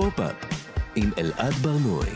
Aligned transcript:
פופ-אפ 0.00 0.36
עם 0.96 1.10
אלעד 1.18 1.52
ברנועי. 1.52 2.10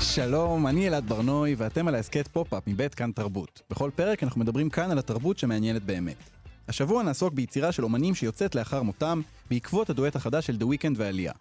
שלום, 0.00 0.66
אני 0.66 0.88
אלעד 0.88 1.08
ברנועי 1.08 1.54
ואתם 1.54 1.88
על 1.88 1.94
ההסכת 1.94 2.28
פופ-אפ 2.28 2.66
מבית 2.66 2.94
כאן 2.94 3.12
תרבות. 3.12 3.62
בכל 3.70 3.90
פרק 3.96 4.22
אנחנו 4.22 4.40
מדברים 4.40 4.70
כאן 4.70 4.90
על 4.90 4.98
התרבות 4.98 5.38
שמעניינת 5.38 5.82
באמת. 5.82 6.30
השבוע 6.68 7.02
נעסוק 7.02 7.34
ביצירה 7.34 7.72
של 7.72 7.84
אומנים 7.84 8.14
שיוצאת 8.14 8.54
לאחר 8.54 8.82
מותם 8.82 9.20
בעקבות 9.50 9.90
הדואט 9.90 10.16
החדש 10.16 10.46
של 10.46 10.56
The 10.60 10.64
Weeknd 10.64 10.94
ועליה. 10.96 11.32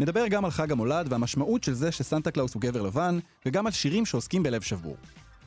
נדבר 0.00 0.28
גם 0.28 0.44
על 0.44 0.50
חג 0.50 0.72
המולד 0.72 1.06
והמשמעות 1.10 1.64
של 1.64 1.72
זה 1.72 1.92
שסנטה 1.92 2.30
קלאוס 2.30 2.54
הוא 2.54 2.62
גבר 2.62 2.82
לבן, 2.82 3.18
וגם 3.46 3.66
על 3.66 3.72
שירים 3.72 4.06
שעוסקים 4.06 4.42
בלב 4.42 4.62
שבור. 4.62 4.96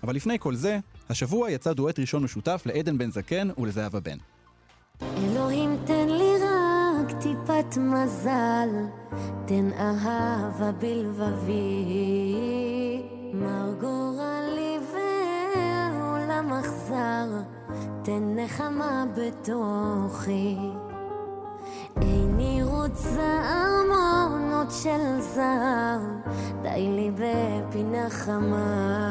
אבל 0.03 0.15
לפני 0.15 0.39
כל 0.39 0.55
זה, 0.55 0.79
השבוע 1.09 1.51
יצא 1.51 1.73
דואט 1.73 1.99
ראשון 1.99 2.23
משותף 2.23 2.61
לעדן 2.65 2.97
בן 2.97 3.11
זקן 3.11 3.49
ולזהבה 3.57 3.99
בן. 3.99 4.17
אלוהים 5.01 5.77
תן 5.85 6.09
לי 6.09 6.33
רק 6.43 7.11
טיפת 7.21 7.77
מזל, 7.77 8.69
תן 9.45 9.69
אהבה 9.73 10.71
בלבבי, 10.71 12.33
מר 13.33 13.73
גורלי 13.79 14.77
והעולם 14.93 16.53
אכזר, 16.53 17.27
תן 18.03 18.35
נחמה 18.35 19.05
בתוכי. 19.15 20.55
איני 22.01 22.61
רוצה 22.89 23.41
ארמונות 23.43 24.67
של 24.83 25.21
זר, 25.35 25.99
די 26.61 26.87
לי 26.95 27.11
בפינה 27.11 28.09
חמה. 28.09 29.05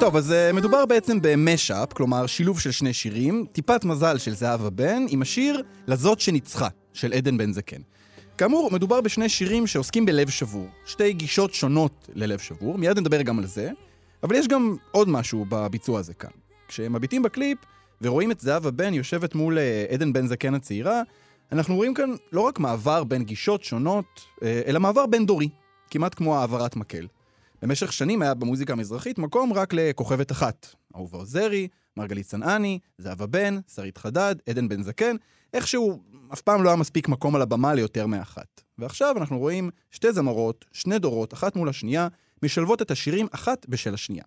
טוב, 0.00 0.16
אז 0.16 0.30
uh, 0.30 0.56
מדובר 0.56 0.86
בעצם 0.86 1.18
במשאפ, 1.22 1.92
כלומר 1.92 2.26
שילוב 2.26 2.60
של 2.60 2.70
שני 2.70 2.92
שירים, 2.92 3.46
טיפת 3.52 3.84
מזל 3.84 4.18
של 4.18 4.34
זהבה 4.34 4.70
בן, 4.70 5.02
עם 5.08 5.22
השיר 5.22 5.62
לזאת 5.86 6.20
שניצחה, 6.20 6.68
של 6.92 7.12
עדן 7.12 7.38
בן 7.38 7.52
זקן. 7.52 7.80
כאמור, 8.38 8.70
מדובר 8.72 9.00
בשני 9.00 9.28
שירים 9.28 9.66
שעוסקים 9.66 10.06
בלב 10.06 10.30
שבור. 10.30 10.66
שתי 10.86 11.12
גישות 11.12 11.54
שונות 11.54 12.08
ללב 12.14 12.38
שבור, 12.38 12.78
מיד 12.78 12.98
נדבר 12.98 13.22
גם 13.22 13.38
על 13.38 13.46
זה, 13.46 13.70
אבל 14.22 14.36
יש 14.36 14.48
גם 14.48 14.76
עוד 14.90 15.08
משהו 15.08 15.46
בביצוע 15.48 15.98
הזה 15.98 16.14
כאן. 16.14 16.30
כשמביטים 16.68 17.22
בקליפ 17.22 17.58
ורואים 18.02 18.30
את 18.30 18.40
זהבה 18.40 18.70
בן 18.70 18.94
יושבת 18.94 19.34
מול 19.34 19.58
אה, 19.58 19.84
עדן 19.90 20.12
בן 20.12 20.26
זקן 20.26 20.54
הצעירה, 20.54 21.02
אנחנו 21.52 21.76
רואים 21.76 21.94
כאן 21.94 22.10
לא 22.32 22.40
רק 22.40 22.58
מעבר 22.58 23.04
בין 23.04 23.24
גישות 23.24 23.64
שונות, 23.64 24.20
אה, 24.42 24.62
אלא 24.66 24.80
מעבר 24.80 25.06
בין 25.06 25.26
דורי, 25.26 25.48
כמעט 25.90 26.14
כמו 26.14 26.36
העברת 26.38 26.76
מקל. 26.76 27.06
במשך 27.62 27.92
שנים 27.92 28.22
היה 28.22 28.34
במוזיקה 28.34 28.72
המזרחית 28.72 29.18
מקום 29.18 29.52
רק 29.52 29.72
לכוכבת 29.72 30.32
אחת. 30.32 30.66
אהובה 30.96 31.18
עוזרי, 31.18 31.68
מרגלית 31.96 32.26
צנעני, 32.26 32.78
זהבה 32.98 33.26
בן, 33.26 33.58
שרית 33.74 33.98
חדד, 33.98 34.36
עדן 34.48 34.68
בן 34.68 34.82
זקן, 34.82 35.16
איכשהו 35.54 36.02
אף 36.32 36.40
פעם 36.40 36.62
לא 36.62 36.68
היה 36.68 36.76
מספיק 36.76 37.08
מקום 37.08 37.36
על 37.36 37.42
הבמה 37.42 37.74
ליותר 37.74 38.06
מאחת. 38.06 38.60
ועכשיו 38.78 39.14
אנחנו 39.18 39.38
רואים 39.38 39.70
שתי 39.90 40.12
זמרות, 40.12 40.64
שני 40.72 40.98
דורות, 40.98 41.34
אחת 41.34 41.56
מול 41.56 41.68
השנייה, 41.68 42.08
משלבות 42.42 42.82
את 42.82 42.90
השירים 42.90 43.26
אחת 43.30 43.66
בשל 43.68 43.94
השנייה. 43.94 44.24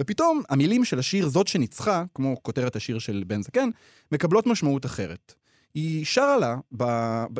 ופתאום 0.00 0.42
המילים 0.48 0.84
של 0.84 0.98
השיר 0.98 1.28
זאת 1.28 1.48
שניצחה, 1.48 2.04
כמו 2.14 2.36
כותרת 2.42 2.76
השיר 2.76 2.98
של 2.98 3.24
בן 3.26 3.42
זקן, 3.42 3.68
מקבלות 4.12 4.46
משמעות 4.46 4.86
אחרת. 4.86 5.34
היא 5.74 6.04
שרה 6.04 6.36
לה, 6.36 6.56
ב... 6.76 6.84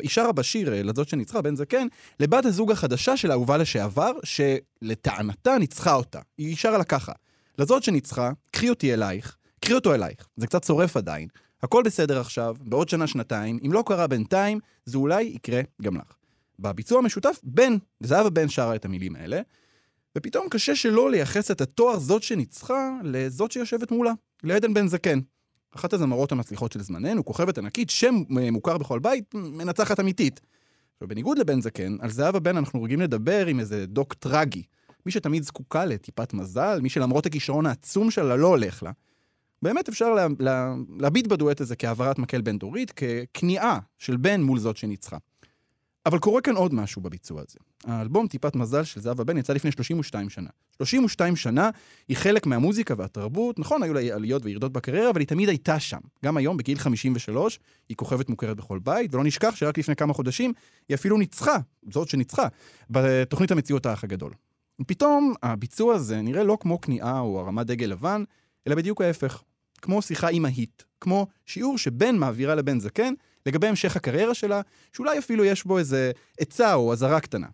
היא 0.01 0.09
שרה 0.09 0.31
בשיר 0.31 0.73
אה, 0.73 0.83
לזאת 0.83 1.09
שניצחה, 1.09 1.41
בן 1.41 1.55
זקן, 1.55 1.87
לבת 2.19 2.45
הזוג 2.45 2.71
החדשה 2.71 3.17
של 3.17 3.31
האהובה 3.31 3.57
לשעבר, 3.57 4.11
שלטענתה 4.23 5.57
ניצחה 5.57 5.93
אותה. 5.93 6.19
היא 6.37 6.55
שרה 6.55 6.77
לה 6.77 6.83
ככה, 6.83 7.11
לזאת 7.59 7.83
שניצחה, 7.83 8.31
קחי 8.51 8.69
אותי 8.69 8.93
אלייך, 8.93 9.37
קחי 9.59 9.73
אותו 9.73 9.93
אלייך. 9.93 10.27
זה 10.37 10.47
קצת 10.47 10.61
צורף 10.61 10.97
עדיין. 10.97 11.27
הכל 11.63 11.83
בסדר 11.85 12.19
עכשיו, 12.19 12.55
בעוד 12.61 12.89
שנה-שנתיים, 12.89 13.59
אם 13.65 13.73
לא 13.73 13.83
קרה 13.85 14.07
בינתיים, 14.07 14.59
זה 14.85 14.97
אולי 14.97 15.23
יקרה 15.23 15.61
גם 15.81 15.95
לך. 15.95 16.15
בביצוע 16.59 16.99
המשותף, 16.99 17.39
בן, 17.43 17.77
זהבה 17.99 18.29
בן 18.29 18.49
שרה 18.49 18.75
את 18.75 18.85
המילים 18.85 19.15
האלה, 19.15 19.41
ופתאום 20.17 20.49
קשה 20.49 20.75
שלא 20.75 21.11
לייחס 21.11 21.51
את 21.51 21.61
התואר 21.61 21.99
זאת 21.99 22.23
שניצחה 22.23 22.91
לזאת 23.03 23.51
שיושבת 23.51 23.91
מולה, 23.91 24.11
לעדן 24.43 24.73
בן 24.73 24.87
זקן. 24.87 25.19
אחת 25.75 25.93
הזמרות 25.93 26.31
המצליחות 26.31 26.71
של 26.71 26.81
זמננו, 26.81 27.25
כוכבת 27.25 27.57
ענקית, 27.57 27.89
שם 27.89 28.15
מוכר 28.29 28.77
בכל 28.77 28.99
בית, 28.99 29.33
מנצחת 29.33 29.99
אמיתית. 29.99 30.41
ובניגוד 31.01 31.37
לבן 31.37 31.61
זקן, 31.61 31.97
על 31.99 32.09
זהבה 32.09 32.39
בן 32.39 32.57
אנחנו 32.57 32.83
רגילים 32.83 33.01
לדבר 33.01 33.47
עם 33.47 33.59
איזה 33.59 33.85
דוק 33.85 34.13
טרגי. 34.13 34.63
מי 35.05 35.11
שתמיד 35.11 35.43
זקוקה 35.43 35.85
לטיפת 35.85 36.33
מזל, 36.33 36.79
מי 36.81 36.89
שלמרות 36.89 37.25
הכישרון 37.25 37.65
העצום 37.65 38.11
שלה 38.11 38.35
לא 38.35 38.47
הולך 38.47 38.83
לה. 38.83 38.91
באמת 39.61 39.89
אפשר 39.89 40.13
לה, 40.13 40.27
לה, 40.39 40.75
להביט 40.99 41.27
בדואט 41.27 41.61
הזה 41.61 41.75
כהעברת 41.75 42.19
מקל 42.19 42.41
בין-דורית, 42.41 42.91
ככניעה 42.91 43.79
של 43.97 44.17
בן 44.17 44.41
מול 44.41 44.59
זאת 44.59 44.77
שניצחה. 44.77 45.17
אבל 46.07 46.19
קורה 46.19 46.41
כאן 46.41 46.55
עוד 46.55 46.73
משהו 46.73 47.01
בביצוע 47.01 47.41
הזה. 47.41 47.59
האלבום 47.85 48.27
טיפת 48.27 48.55
מזל 48.55 48.83
של 48.83 49.01
זהבה 49.01 49.23
בן 49.23 49.37
יצא 49.37 49.53
לפני 49.53 49.71
32 49.71 50.29
שנה. 50.29 50.49
32 50.75 51.35
שנה 51.35 51.69
היא 52.07 52.17
חלק 52.17 52.45
מהמוזיקה 52.45 52.93
והתרבות, 52.97 53.59
נכון, 53.59 53.83
היו 53.83 53.93
לה 53.93 53.99
עליות 53.99 54.45
וירידות 54.45 54.71
בקריירה, 54.71 55.09
אבל 55.09 55.19
היא 55.19 55.27
תמיד 55.27 55.49
הייתה 55.49 55.79
שם. 55.79 55.97
גם 56.25 56.37
היום, 56.37 56.57
בגיל 56.57 56.77
53, 56.77 57.59
היא 57.89 57.97
כוכבת 57.97 58.29
מוכרת 58.29 58.57
בכל 58.57 58.79
בית, 58.79 59.13
ולא 59.13 59.23
נשכח 59.23 59.55
שרק 59.55 59.77
לפני 59.77 59.95
כמה 59.95 60.13
חודשים 60.13 60.53
היא 60.89 60.95
אפילו 60.95 61.17
ניצחה, 61.17 61.57
זאת 61.91 62.07
שניצחה, 62.07 62.47
בתוכנית 62.89 63.51
המציאות 63.51 63.85
האח 63.85 64.03
הגדול. 64.03 64.33
פתאום 64.87 65.33
הביצוע 65.43 65.95
הזה 65.95 66.21
נראה 66.21 66.43
לא 66.43 66.57
כמו 66.59 66.81
כניעה 66.81 67.19
או 67.19 67.39
הרמת 67.39 67.67
דגל 67.67 67.87
לבן, 67.87 68.23
אלא 68.67 68.75
בדיוק 68.75 69.01
ההפך. 69.01 69.43
כמו 69.81 70.01
שיחה 70.01 70.27
אימהית, 70.27 70.83
כמו 71.01 71.27
שיעור 71.45 71.77
שבן 71.77 72.15
מעבירה 72.15 72.55
לבן 72.55 72.79
זקן 72.79 73.13
לגבי 73.47 73.67
המשך 73.67 73.95
הקריירה 73.95 74.33
שלה, 74.33 74.61
שאולי 74.93 75.19
אפילו 75.19 75.45
יש 75.45 75.63
בו 75.63 75.77
איזה 75.77 76.11
עצה 76.39 76.73
או 76.73 76.93
אזהרה 76.93 77.19
קטנה. 77.19 77.47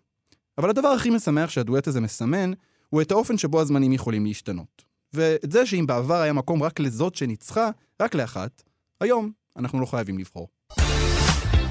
אבל 0.58 0.70
הדבר 0.70 0.88
הכי 0.88 1.10
משמח 1.10 1.50
שהדואט 1.50 1.86
הזה 1.86 2.00
מסמן, 2.00 2.52
הוא 2.88 3.02
את 3.02 3.10
האופן 3.10 3.38
שבו 3.38 3.60
הזמנים 3.60 3.92
יכולים 3.92 4.26
להשתנות. 4.26 4.84
ואת 5.12 5.52
זה 5.52 5.66
שאם 5.66 5.86
בעבר 5.86 6.20
היה 6.20 6.32
מקום 6.32 6.62
רק 6.62 6.80
לזאת 6.80 7.14
שניצחה, 7.14 7.70
רק 8.02 8.14
לאחת, 8.14 8.62
היום 9.00 9.30
אנחנו 9.56 9.80
לא 9.80 9.86
חייבים 9.86 10.18
לבחור. 10.18 10.48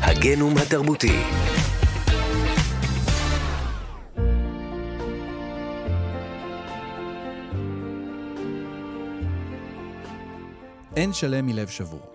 הגנום 0.02 0.58
התרבותי 0.58 1.20
אין 10.96 11.14
שלם 11.14 11.46
מלב 11.46 11.68
שבור. 11.68 12.13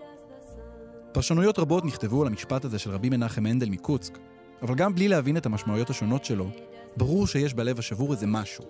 פרשנויות 1.19 1.59
רבות 1.59 1.85
נכתבו 1.85 2.21
על 2.21 2.27
המשפט 2.27 2.65
הזה 2.65 2.79
של 2.79 2.91
רבי 2.91 3.09
מנחם 3.09 3.43
מנדל 3.43 3.69
מקוצק, 3.69 4.19
אבל 4.63 4.75
גם 4.75 4.95
בלי 4.95 5.09
להבין 5.09 5.37
את 5.37 5.47
המשמעויות 5.47 5.91
השונות 5.91 6.25
שלו, 6.25 6.51
ברור 6.97 7.27
שיש 7.27 7.55
בלב 7.55 7.79
השבור 7.79 8.13
איזה 8.13 8.27
משהו, 8.27 8.65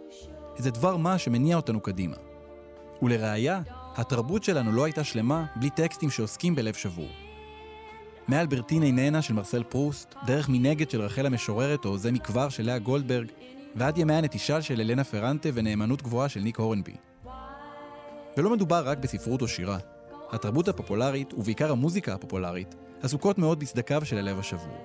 איזה 0.57 0.71
דבר 0.71 0.97
מה 0.97 1.19
שמניע 1.19 1.57
אותנו 1.57 1.81
קדימה. 1.81 2.17
ולראיה, 3.03 3.61
התרבות 3.97 4.45
שלנו 4.45 4.73
לא 4.73 4.85
הייתה 4.85 5.05
שלמה 5.05 5.47
בלי 5.57 5.71
טקסטים 5.71 6.11
שעוסקים 6.11 6.55
בלב 6.55 6.75
שבור. 6.75 7.09
מאלברטין 8.29 8.83
איננה 8.83 9.23
של 9.23 9.35
מרסל 9.35 9.63
פרוסט, 9.63 10.15
דרך 10.27 10.49
מנגד 10.49 10.91
של 10.91 11.01
רחל 11.01 11.27
המשוררת 11.27 11.85
או 11.85 11.99
זה 11.99 12.13
מכבר 12.13 12.49
של 12.49 12.67
לאה 12.67 12.79
גולדברג, 12.79 13.29
ועד 13.77 13.99
ימי 13.99 14.15
הנטישה 14.15 14.63
של 14.63 14.81
אלנה 14.81 15.05
פרנטה 15.05 15.49
ונאמנות 15.55 16.03
גבוהה 16.03 16.29
של 16.29 16.41
ניק 16.41 16.59
הורנבי. 16.59 16.97
ולא 18.37 18.51
מדובר 18.51 18.89
רק 18.89 18.99
בספרות 18.99 19.43
או 19.43 19.49
שירה. 19.49 19.79
התרבות 20.33 20.69
הפופולרית, 20.69 21.35
ובעיקר 21.35 21.73
המוזיקה 21.73 22.15
הפופולרית, 22.15 22.75
עסוקות 23.03 23.39
מאוד 23.39 23.61
בסדקיו 23.61 24.05
של 24.05 24.19
הלב 24.19 24.39
השבור. 24.39 24.79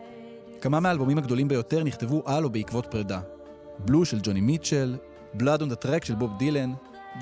כמה 0.61 0.79
מהאלבומים 0.79 1.17
הגדולים 1.17 1.47
ביותר 1.47 1.83
נכתבו 1.83 2.23
על 2.25 2.43
או 2.43 2.49
בעקבות 2.49 2.85
פרידה. 2.85 3.21
Blue 3.79 4.05
של 4.05 4.19
ג'וני 4.23 4.41
מיטשל, 4.41 4.95
Blood 5.33 5.61
on 5.61 5.69
the 5.69 5.75
Tracks 5.75 6.05
של 6.05 6.15
בוב 6.15 6.31
דילן, 6.39 6.73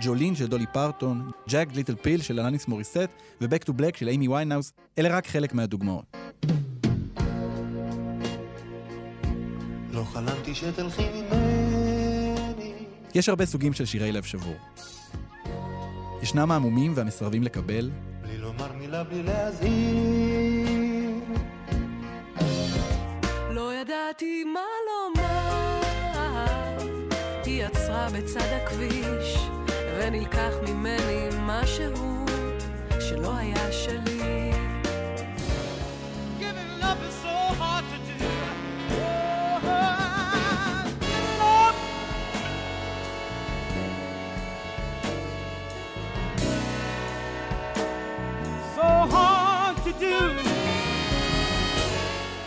Jolene 0.02 0.36
של 0.36 0.48
דולי 0.48 0.66
פרטון, 0.74 1.32
Jagged 1.50 1.76
Little 1.76 1.96
Pill 1.96 2.22
של 2.22 2.40
אלניס 2.40 2.68
מוריסט 2.68 3.10
ו-Back 3.42 3.64
to 3.70 3.72
Black 3.80 3.98
של 3.98 4.08
אימי 4.08 4.28
ויינהאוס, 4.28 4.74
אלה 4.98 5.18
רק 5.18 5.28
חלק 5.28 5.54
מהדוגמאות. 5.54 6.18
לא 9.92 10.04
חלמתי 10.04 10.56
שתלכי 10.56 11.06
ממני. 11.10 11.52
יש 13.16 13.30
הרבה 13.30 13.46
סוגים 13.46 13.74
של 13.74 13.86
שירי 13.86 14.12
לב 14.12 14.24
שבור. 14.24 14.56
ישנם 16.22 16.52
העמומים 16.52 16.94
והמסרבים 16.96 17.44
לקבל, 17.44 17.92
בלי 18.32 18.40
לומר 18.40 18.72
מילה, 18.80 19.04
בלי 19.04 19.24
להזהיר. 19.24 19.72
לא 23.50 23.74
ידעתי 23.74 24.44
מה 24.44 24.66
לומר, 24.88 25.82
היא 27.46 27.66
עצרה 27.66 28.08
בצד 28.14 28.60
הכביש, 28.62 29.38
ונלקח 29.98 30.54
ממני 30.68 31.30
משהו 31.40 32.26
שלא 33.00 33.36
היה 33.38 33.72
שלי. 33.72 34.51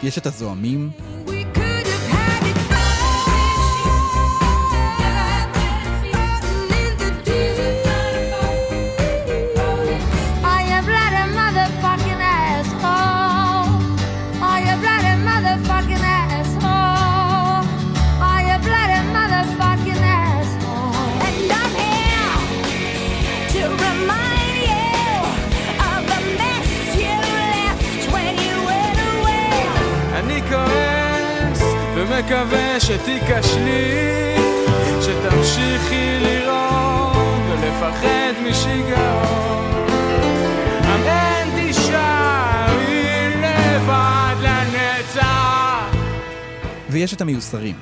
יש 0.02 0.18
את 0.18 0.26
הזוהמים, 0.26 0.90
ומקווה 32.24 32.80
שתיכשלי, 32.80 34.36
שתמשיכי 35.00 36.18
לראות 36.20 37.42
ולפחד 37.50 38.32
משיגעון. 38.50 39.84
אין 41.06 41.50
תישארי 41.54 43.30
לבד 43.36 44.34
לנצח. 44.42 45.94
ויש 46.90 47.14
את 47.14 47.20
המיוסרים. 47.20 47.74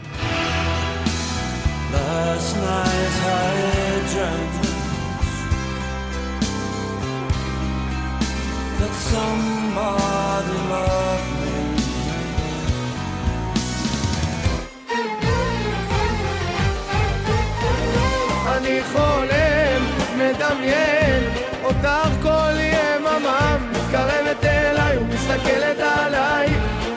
מדמיין 20.52 21.24
אותך 21.64 22.08
כל 22.22 22.52
יממה 22.58 23.56
מתקרבת 23.70 24.44
אליי 24.44 24.98
ומסתכלת 24.98 25.78
עליי 25.78 26.48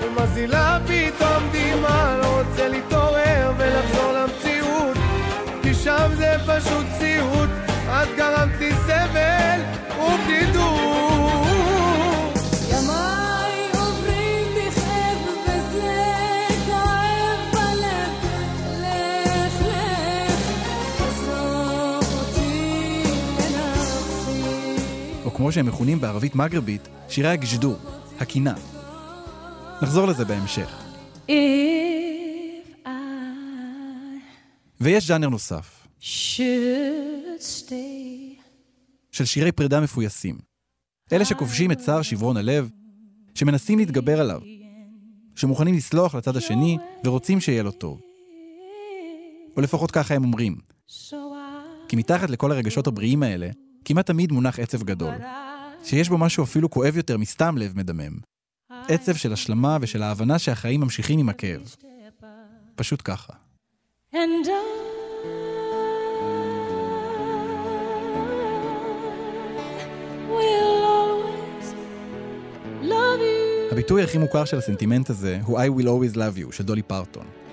ומזילה 0.03 0.77
פתאום 0.85 1.43
דמעה. 1.51 2.17
לא 2.17 2.41
רוצה 2.41 2.67
להתעורר 2.67 3.51
ולחזור 3.57 4.11
למציאות 4.11 4.97
כי 5.63 5.73
שם 5.73 6.11
זה 6.15 6.35
פשוט 6.47 6.85
סיוט. 6.97 7.49
את 7.87 8.15
גרמת 8.17 8.59
לי 8.59 8.71
סבל 8.85 9.59
כמו 25.45 25.51
שהם 25.51 25.65
מכונים 25.65 26.01
בערבית 26.01 26.35
מגרבית, 26.35 26.81
שירי 27.09 27.27
הגשדור, 27.27 27.75
הקינה. 28.19 28.53
נחזור 29.81 30.07
לזה 30.07 30.25
בהמשך. 30.25 30.83
I 31.27 32.89
ויש 34.81 35.07
ז'אנר 35.07 35.29
נוסף, 35.29 35.87
של 39.11 39.25
שירי 39.25 39.51
פרידה 39.51 39.81
מפויסים. 39.81 40.37
אלה 41.13 41.25
שכובשים 41.25 41.71
את 41.71 41.77
צער 41.77 42.01
שברון 42.01 42.37
הלב, 42.37 42.69
שמנסים 43.35 43.79
להתגבר 43.79 44.19
עליו, 44.19 44.41
שמוכנים 45.35 45.75
לסלוח 45.75 46.15
לצד 46.15 46.37
השני 46.37 46.77
ורוצים 47.03 47.41
שיהיה 47.41 47.63
לו 47.63 47.71
טוב. 47.71 48.01
או 49.57 49.61
לפחות 49.61 49.91
ככה 49.91 50.13
הם 50.13 50.23
אומרים. 50.23 50.55
כי 51.87 51.95
מתחת 51.95 52.29
לכל 52.29 52.51
הרגשות 52.51 52.87
הבריאים 52.87 53.23
האלה, 53.23 53.49
כמעט 53.85 54.05
תמיד 54.05 54.31
מונח 54.31 54.59
עצב 54.59 54.83
גדול, 54.83 55.13
שיש 55.83 56.09
בו 56.09 56.17
משהו 56.17 56.43
אפילו 56.43 56.69
כואב 56.69 56.97
יותר 56.97 57.17
מסתם 57.17 57.57
לב 57.57 57.77
מדמם. 57.77 58.17
עצב 58.87 59.15
של 59.15 59.33
השלמה 59.33 59.77
ושל 59.81 60.03
ההבנה 60.03 60.39
שהחיים 60.39 60.81
ממשיכים 60.81 61.19
עם 61.19 61.29
הכאב. 61.29 61.75
פשוט 62.75 63.01
ככה. 63.03 63.33
and 64.13 64.47
I 64.47 64.85
הביטוי 73.71 74.03
הכי 74.03 74.17
מוכר 74.17 74.45
של 74.45 74.57
הסנטימנט 74.57 75.09
הזה 75.09 75.39
הוא 75.43 75.59
I 75.59 75.61
will 75.61 75.85
always 75.85 76.15
love 76.15 76.39
you 76.39 76.51
של 76.51 76.63
דולי 76.63 76.81
פרטון. 76.81 77.44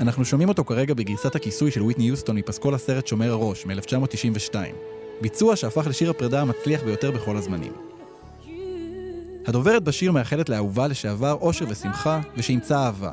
אנחנו 0.00 0.24
שומעים 0.24 0.48
אותו 0.48 0.64
כרגע 0.64 0.94
בגרסת 0.94 1.34
הכיסוי 1.34 1.70
של 1.70 1.82
וויטני 1.82 2.04
יוסטון 2.04 2.36
מפסקול 2.36 2.74
הסרט 2.74 3.06
שומר 3.06 3.30
הראש 3.32 3.66
מ-1992. 3.66 4.54
ביצוע 5.20 5.56
שהפך 5.56 5.86
לשיר 5.86 6.10
הפרידה 6.10 6.40
המצליח 6.40 6.82
ביותר 6.82 7.10
בכל 7.10 7.36
הזמנים. 7.36 7.72
הדוברת 9.46 9.84
בשיר 9.84 10.12
מאחלת 10.12 10.48
לאהובה 10.48 10.88
לשעבר 10.88 11.32
אושר 11.40 11.64
ושמחה 11.68 12.20
ושימצא 12.36 12.78
אהבה. 12.78 13.12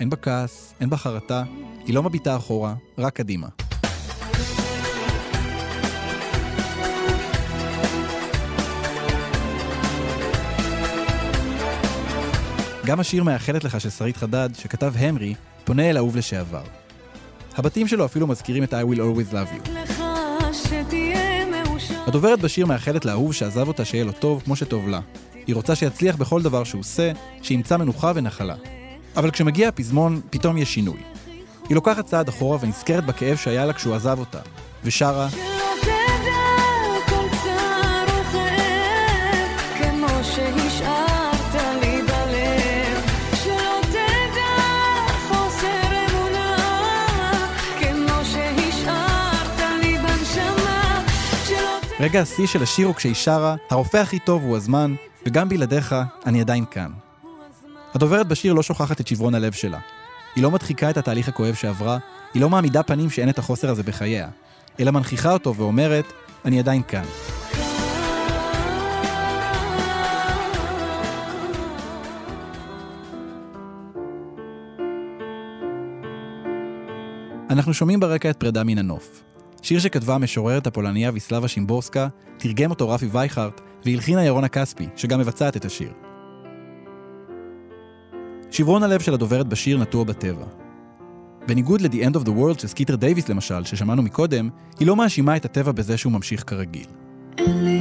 אין 0.00 0.10
בה 0.10 0.16
כעס, 0.16 0.74
אין 0.80 0.90
בה 0.90 0.96
חרטה, 0.96 1.42
היא 1.86 1.94
לא 1.94 2.02
מביטה 2.02 2.36
אחורה, 2.36 2.74
רק 2.98 3.12
קדימה. 3.16 3.65
גם 12.86 13.00
השיר 13.00 13.24
מאחלת 13.24 13.64
לך 13.64 13.80
של 13.80 13.90
שרית 13.90 14.16
חדד, 14.16 14.50
שכתב 14.58 14.92
המרי, 14.98 15.34
פונה 15.64 15.90
אל 15.90 15.96
אהוב 15.96 16.16
לשעבר. 16.16 16.62
הבתים 17.56 17.88
שלו 17.88 18.04
אפילו 18.04 18.26
מזכירים 18.26 18.62
את 18.62 18.74
I 18.74 18.76
will 18.76 18.98
always 18.98 19.32
love 19.32 19.68
you. 19.68 19.70
הדוברת 22.06 22.40
בשיר 22.40 22.66
מאחלת 22.66 23.04
לאהוב 23.04 23.32
שעזב 23.32 23.68
אותה 23.68 23.84
שיהיה 23.84 24.04
לו 24.04 24.12
טוב 24.12 24.42
כמו 24.44 24.56
שטוב 24.56 24.88
לה. 24.88 25.00
היא 25.46 25.54
רוצה 25.54 25.74
שיצליח 25.74 26.16
בכל 26.16 26.42
דבר 26.42 26.64
שהוא 26.64 26.80
עושה, 26.80 27.12
שימצא 27.42 27.76
מנוחה 27.76 28.12
ונחלה. 28.14 28.54
אבל 29.16 29.30
כשמגיע 29.30 29.68
הפזמון, 29.68 30.20
פתאום 30.30 30.56
יש 30.56 30.74
שינוי. 30.74 31.00
היא 31.68 31.74
לוקחת 31.74 32.06
צעד 32.06 32.28
אחורה 32.28 32.58
ונזכרת 32.60 33.06
בכאב 33.06 33.36
שהיה 33.36 33.66
לה 33.66 33.72
כשהוא 33.72 33.94
עזב 33.94 34.18
אותה, 34.18 34.40
ושרה, 34.84 35.28
רגע 52.00 52.20
השיא 52.20 52.46
של 52.46 52.62
השיר 52.62 52.86
הוא 52.86 52.94
כשהיא 52.94 53.14
שרה, 53.14 53.56
הרופא 53.70 53.96
הכי 53.96 54.18
טוב 54.18 54.42
הוא 54.42 54.56
הזמן, 54.56 54.94
וגם 55.26 55.48
בלעדיך, 55.48 55.94
אני 56.26 56.40
עדיין 56.40 56.64
כאן. 56.70 56.90
הדוברת 57.94 58.28
בשיר 58.28 58.52
לא 58.52 58.62
שוכחת 58.62 59.00
את 59.00 59.06
שברון 59.06 59.34
הלב 59.34 59.52
שלה. 59.52 59.78
היא 60.34 60.42
לא 60.42 60.50
מדחיקה 60.50 60.90
את 60.90 60.96
התהליך 60.96 61.28
הכואב 61.28 61.54
שעברה, 61.54 61.98
היא 62.34 62.42
לא 62.42 62.50
מעמידה 62.50 62.82
פנים 62.82 63.10
שאין 63.10 63.28
את 63.28 63.38
החוסר 63.38 63.70
הזה 63.70 63.82
בחייה, 63.82 64.28
אלא 64.80 64.90
מנכיחה 64.90 65.32
אותו 65.32 65.54
ואומרת, 65.54 66.12
אני 66.44 66.58
עדיין 66.58 66.82
כאן. 66.82 67.04
אנחנו 77.50 77.74
שומעים 77.74 78.00
ברקע 78.00 78.30
את 78.30 78.36
פרידה 78.36 78.64
מן 78.64 78.78
הנוף. 78.78 79.22
שיר 79.66 79.78
שכתבה 79.78 80.14
המשוררת 80.14 80.66
הפולניה 80.66 81.10
ויסלבה 81.14 81.48
שימבורסקה, 81.48 82.08
תרגם 82.38 82.70
אותו 82.70 82.88
רפי 82.88 83.06
וייכרט, 83.06 83.60
והלחינה 83.84 84.24
ירונה 84.24 84.48
כספי, 84.48 84.86
שגם 84.96 85.20
מבצעת 85.20 85.56
את 85.56 85.64
השיר. 85.64 85.92
שברון 88.50 88.82
הלב 88.82 89.00
של 89.00 89.14
הדוברת 89.14 89.48
בשיר 89.48 89.78
נטוע 89.78 90.04
בטבע. 90.04 90.44
בניגוד 91.48 91.80
ל-The 91.80 92.08
End 92.08 92.14
of 92.14 92.24
the 92.24 92.30
World 92.30 92.60
של 92.60 92.68
סקיטר 92.68 92.96
דייוויס 92.96 93.28
למשל, 93.28 93.64
ששמענו 93.64 94.02
מקודם, 94.02 94.48
היא 94.78 94.86
לא 94.86 94.96
מאשימה 94.96 95.36
את 95.36 95.44
הטבע 95.44 95.72
בזה 95.72 95.96
שהוא 95.96 96.12
ממשיך 96.12 96.44
כרגיל. 96.46 96.86
אין 97.38 97.64
לי 97.64 97.75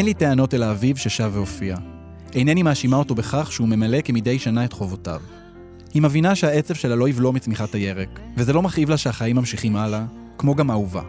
אין 0.00 0.06
לי 0.06 0.14
טענות 0.14 0.54
אל 0.54 0.62
האביב 0.62 0.96
ששב 0.96 1.30
והופיע. 1.34 1.76
אינני 2.32 2.62
מאשימה 2.62 2.96
אותו 2.96 3.14
בכך 3.14 3.52
שהוא 3.52 3.68
ממלא 3.68 4.00
כמדי 4.00 4.38
שנה 4.38 4.64
את 4.64 4.72
חובותיו. 4.72 5.20
היא 5.94 6.02
מבינה 6.02 6.34
שהעצב 6.34 6.74
שלה 6.74 6.94
לא 6.94 7.08
יבלום 7.08 7.36
את 7.36 7.42
צמיחת 7.42 7.74
הירק, 7.74 8.20
וזה 8.36 8.52
לא 8.52 8.62
מכאיב 8.62 8.90
לה 8.90 8.96
שהחיים 8.96 9.36
ממשיכים 9.36 9.76
הלאה, 9.76 10.04
כמו 10.38 10.54
גם 10.54 10.70
אהובה. 10.70 11.02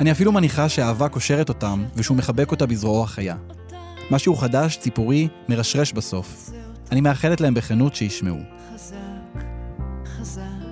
אני 0.00 0.12
אפילו 0.12 0.32
מניחה 0.32 0.68
שהאהבה 0.68 1.08
קושרת 1.08 1.48
אותם, 1.48 1.84
ושהוא 1.96 2.16
מחבק 2.16 2.50
אותה 2.50 2.66
בזרועו 2.66 3.04
החיה. 3.04 3.36
משהו 4.10 4.36
חדש, 4.36 4.76
ציפורי, 4.76 5.28
מרשרש 5.48 5.92
בסוף. 5.92 6.50
אני 6.92 7.00
מאחלת 7.00 7.40
להם 7.40 7.54
בכנות 7.54 7.94
שישמעו. 7.94 8.38
חזק, 8.74 8.96
חזק. 10.18 10.67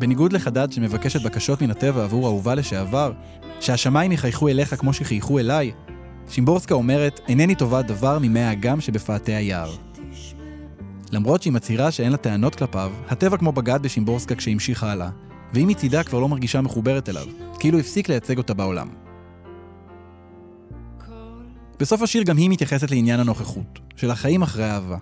בניגוד 0.00 0.32
לחדד 0.32 0.72
שמבקשת 0.72 1.22
בקשות 1.22 1.62
מן 1.62 1.70
הטבע 1.70 2.04
עבור 2.04 2.26
אהובה 2.26 2.54
לשעבר, 2.54 3.12
שהשמיים 3.60 4.12
יחייכו 4.12 4.48
אליך 4.48 4.74
כמו 4.74 4.92
שחייכו 4.92 5.38
אליי, 5.38 5.72
שימבורסקה 6.28 6.74
אומרת, 6.74 7.20
אינני 7.28 7.54
תובעת 7.54 7.86
דבר 7.86 8.18
ממי 8.18 8.40
האגם 8.40 8.80
שבפאתי 8.80 9.32
היער. 9.32 9.70
למרות 11.12 11.42
שהיא 11.42 11.52
מצהירה 11.52 11.90
שאין 11.90 12.12
לה 12.12 12.16
טענות 12.16 12.54
כלפיו, 12.54 12.92
הטבע 13.08 13.36
כמו 13.36 13.52
בגד 13.52 13.82
בשימבורסקה 13.82 14.34
כשהמשיכה 14.34 14.92
הלאה, 14.92 15.10
והיא 15.52 15.66
מצידה 15.66 16.04
כבר 16.04 16.20
לא 16.20 16.28
מרגישה 16.28 16.60
מחוברת 16.60 17.08
אליו, 17.08 17.26
כאילו 17.58 17.78
הפסיק 17.78 18.08
לייצג 18.08 18.38
אותה 18.38 18.54
בעולם. 18.54 18.88
בסוף 21.80 22.02
השיר 22.02 22.22
גם 22.22 22.36
היא 22.36 22.50
מתייחסת 22.50 22.90
לעניין 22.90 23.20
הנוכחות, 23.20 23.78
של 23.96 24.10
החיים 24.10 24.42
אחרי 24.42 24.70
אהבה. 24.70 24.98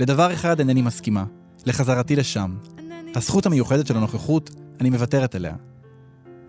לדבר 0.00 0.32
אחד 0.32 0.58
אינני 0.58 0.82
מסכימה, 0.82 1.24
לחזרתי 1.66 2.16
לשם. 2.16 2.56
הזכות 3.16 3.46
המיוחדת 3.46 3.86
של 3.86 3.96
הנוכחות, 3.96 4.50
אני 4.80 4.90
מוותרת 4.90 5.34
עליה. 5.34 5.54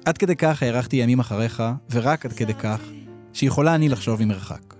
עד 0.05 0.17
כדי 0.17 0.36
כך 0.36 0.63
הארכתי 0.63 0.95
ימים 0.95 1.19
אחריך, 1.19 1.63
ורק 1.91 2.25
עד 2.25 2.33
כדי 2.33 2.53
כך, 2.53 2.81
שיכולה 3.33 3.75
אני 3.75 3.89
לחשוב 3.89 4.24
ממרחק. 4.24 4.74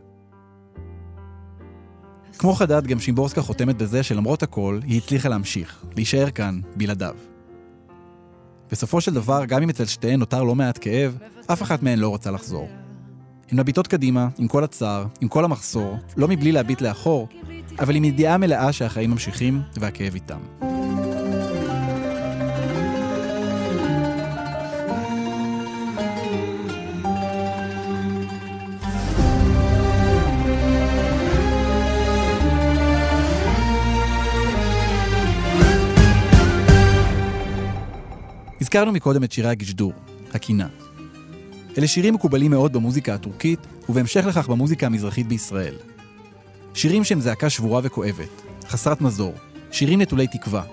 כמו 2.38 2.54
חדד, 2.54 2.88
גם 2.88 3.00
שימבורסקה 3.00 3.42
חותמת 3.42 3.78
בזה 3.78 4.04
שלמרות 4.04 4.44
הכל, 4.44 4.80
היא 4.84 4.98
הצליחה 4.98 5.30
להמשיך, 5.30 5.86
להישאר 5.96 6.30
כאן, 6.30 6.60
בלעדיו. 6.76 7.16
בסופו 8.72 9.02
של 9.02 9.14
דבר, 9.14 9.46
גם 9.46 9.64
אם 9.64 9.70
אצל 9.70 9.86
שתיהן 9.86 10.20
נותר 10.20 10.44
לא 10.44 10.56
מעט 10.56 10.78
כאב, 10.82 11.18
אף 11.46 11.62
אחת 11.62 11.84
מהן 11.84 12.00
לא 12.00 12.10
רוצה 12.10 12.32
לחזור. 12.32 12.70
הן 13.52 13.60
מביטות 13.60 13.88
קדימה, 13.88 14.28
עם 14.38 14.48
כל 14.48 14.64
הצער, 14.64 15.06
עם 15.22 15.28
כל 15.28 15.46
המחסור, 15.46 15.98
לא 16.18 16.28
מבלי 16.28 16.52
להביט 16.52 16.82
לאחור, 16.82 17.28
אבל 17.80 17.96
עם 17.96 18.04
ידיעה 18.04 18.38
מלאה 18.38 18.74
שהחיים 18.74 19.12
ממשיכים 19.12 19.62
והכאב 19.76 20.14
איתם. 20.14 20.77
הזכרנו 38.68 38.92
מקודם 38.92 39.24
את 39.24 39.32
שירי 39.32 39.50
הגשדור, 39.50 39.94
הקינה. 40.34 40.68
אלה 41.78 41.88
שירים 41.88 42.14
מקובלים 42.14 42.52
מאוד 42.52 42.74
במוזיקה 42.74 43.14
הטורקית, 43.14 43.60
ובהמשך 43.90 44.26
לכך 44.26 44.50
במוזיקה 44.50 44.86
המזרחית 44.86 45.28
בישראל. 45.28 45.76
שירים 46.74 47.04
שהם 47.04 47.22
זעקה 47.22 47.50
שבורה 47.50 47.82
וכואבת, 47.84 48.42
חסרת 48.68 49.02
מזור, 49.02 49.34
שירים 49.72 50.02
נטולי 50.02 50.28
תקווה. 50.28 50.64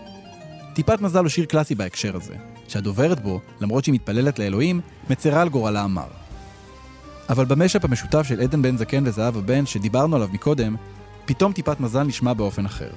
טיפת 0.74 1.00
מזל 1.00 1.18
הוא 1.18 1.28
שיר 1.28 1.44
קלאסי 1.44 1.74
בהקשר 1.74 2.16
הזה, 2.16 2.34
שהדוברת 2.68 3.20
בו, 3.20 3.40
למרות 3.60 3.84
שהיא 3.84 3.94
מתפללת 3.94 4.38
לאלוהים, 4.38 4.80
מצרה 5.10 5.42
על 5.42 5.48
גורלה 5.48 5.82
המר. 5.82 6.08
אבל 7.28 7.44
במשאפ 7.44 7.84
המשותף 7.84 8.26
של 8.28 8.40
עדן 8.40 8.62
בן 8.62 8.76
זקן 8.76 9.02
וזהבה 9.06 9.40
בן, 9.40 9.66
שדיברנו 9.66 10.16
עליו 10.16 10.28
מקודם, 10.32 10.76
פתאום 11.24 11.52
טיפת 11.52 11.80
מזל 11.80 12.02
נשמע 12.02 12.32
באופן 12.32 12.66
אחר. 12.66 12.90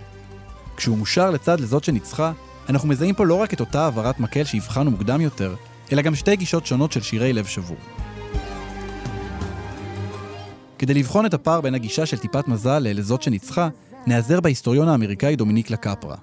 כשהוא 0.77 0.97
מושר 0.97 1.31
לצד 1.31 1.59
לזאת 1.59 1.83
שניצחה, 1.83 2.31
אנחנו 2.69 2.88
מזהים 2.89 3.15
פה 3.15 3.25
לא 3.25 3.33
רק 3.33 3.53
את 3.53 3.59
אותה 3.59 3.83
העברת 3.83 4.19
מקל 4.19 4.43
שהבחנו 4.43 4.91
מוקדם 4.91 5.21
יותר, 5.21 5.55
אלא 5.91 6.01
גם 6.01 6.15
שתי 6.15 6.36
גישות 6.36 6.65
שונות 6.65 6.91
של 6.91 7.01
שירי 7.01 7.33
לב 7.33 7.45
שבור. 7.45 7.77
כדי 10.79 10.93
לבחון 10.93 11.25
את 11.25 11.33
הפער 11.33 11.62
בין 11.62 11.75
הגישה 11.75 12.05
של 12.05 12.17
טיפת 12.17 12.47
מזל 12.47 12.79
לזאת 12.79 13.21
שניצחה, 13.21 13.69
נעזר 14.07 14.41
בהיסטוריון 14.41 14.88
האמריקאי 14.88 15.36
דומיניק 15.36 15.69
לקפרה. 15.71 16.15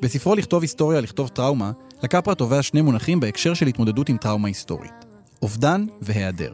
בספרו 0.00 0.34
לכתוב 0.34 0.62
היסטוריה, 0.62 1.00
לכתוב 1.00 1.28
טראומה, 1.28 1.72
לקפרה 2.02 2.34
תובע 2.34 2.62
שני 2.62 2.80
מונחים 2.80 3.20
בהקשר 3.20 3.54
של 3.54 3.66
התמודדות 3.66 4.08
עם 4.08 4.16
טראומה 4.16 4.48
היסטורית. 4.48 5.04
אובדן 5.42 5.86
והיעדר. 6.02 6.52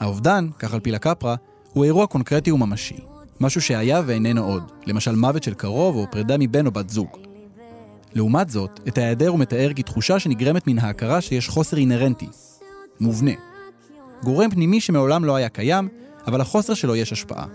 האובדן, 0.00 0.48
כך 0.58 0.74
על 0.74 0.80
פי 0.80 0.90
לקפרה, 0.90 1.34
הוא 1.72 1.84
אירוע 1.84 2.06
קונקרטי 2.06 2.52
וממשי. 2.52 2.96
משהו 3.40 3.62
שהיה 3.62 4.02
ואיננו 4.06 4.44
עוד, 4.44 4.62
למשל 4.86 5.14
מוות 5.14 5.42
של 5.42 5.54
קרוב 5.54 5.96
או 5.96 6.06
פרידה 6.10 6.36
מבן 6.38 6.66
או 6.66 6.70
בת 6.70 6.90
זוג. 6.90 7.27
לעומת 8.14 8.50
זאת, 8.50 8.80
את 8.88 8.98
ההיעדר 8.98 9.28
הוא 9.28 9.38
מתאר 9.38 9.70
כתחושה 9.76 10.18
שנגרמת 10.18 10.66
מן 10.66 10.78
ההכרה 10.78 11.20
שיש 11.20 11.48
חוסר 11.48 11.76
אינהרנטי, 11.76 12.28
מובנה. 13.00 13.32
גורם 14.22 14.50
פנימי 14.50 14.80
שמעולם 14.80 15.24
לא 15.24 15.36
היה 15.36 15.48
קיים, 15.48 15.88
אבל 16.26 16.40
לחוסר 16.40 16.74
שלו 16.74 16.96
יש 16.96 17.12
השפעה. 17.12 17.46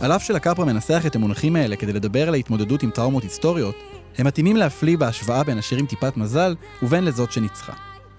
על 0.00 0.12
אף 0.12 0.24
שלקפרה 0.24 0.64
מנסח 0.64 1.02
את 1.06 1.16
המונחים 1.16 1.56
האלה 1.56 1.76
כדי 1.76 1.92
לדבר 1.92 2.28
על 2.28 2.34
ההתמודדות 2.34 2.82
עם 2.82 2.90
טראומות 2.90 3.22
היסטוריות, 3.22 3.74
הם 4.18 4.26
מתאימים 4.26 4.56
להפליא 4.56 4.98
בהשוואה 4.98 5.44
בין 5.44 5.58
השירים 5.58 5.86
טיפת 5.86 6.16
מזל 6.16 6.54
ובין 6.82 7.04
לזאת 7.04 7.32
שניצחה. 7.32 7.72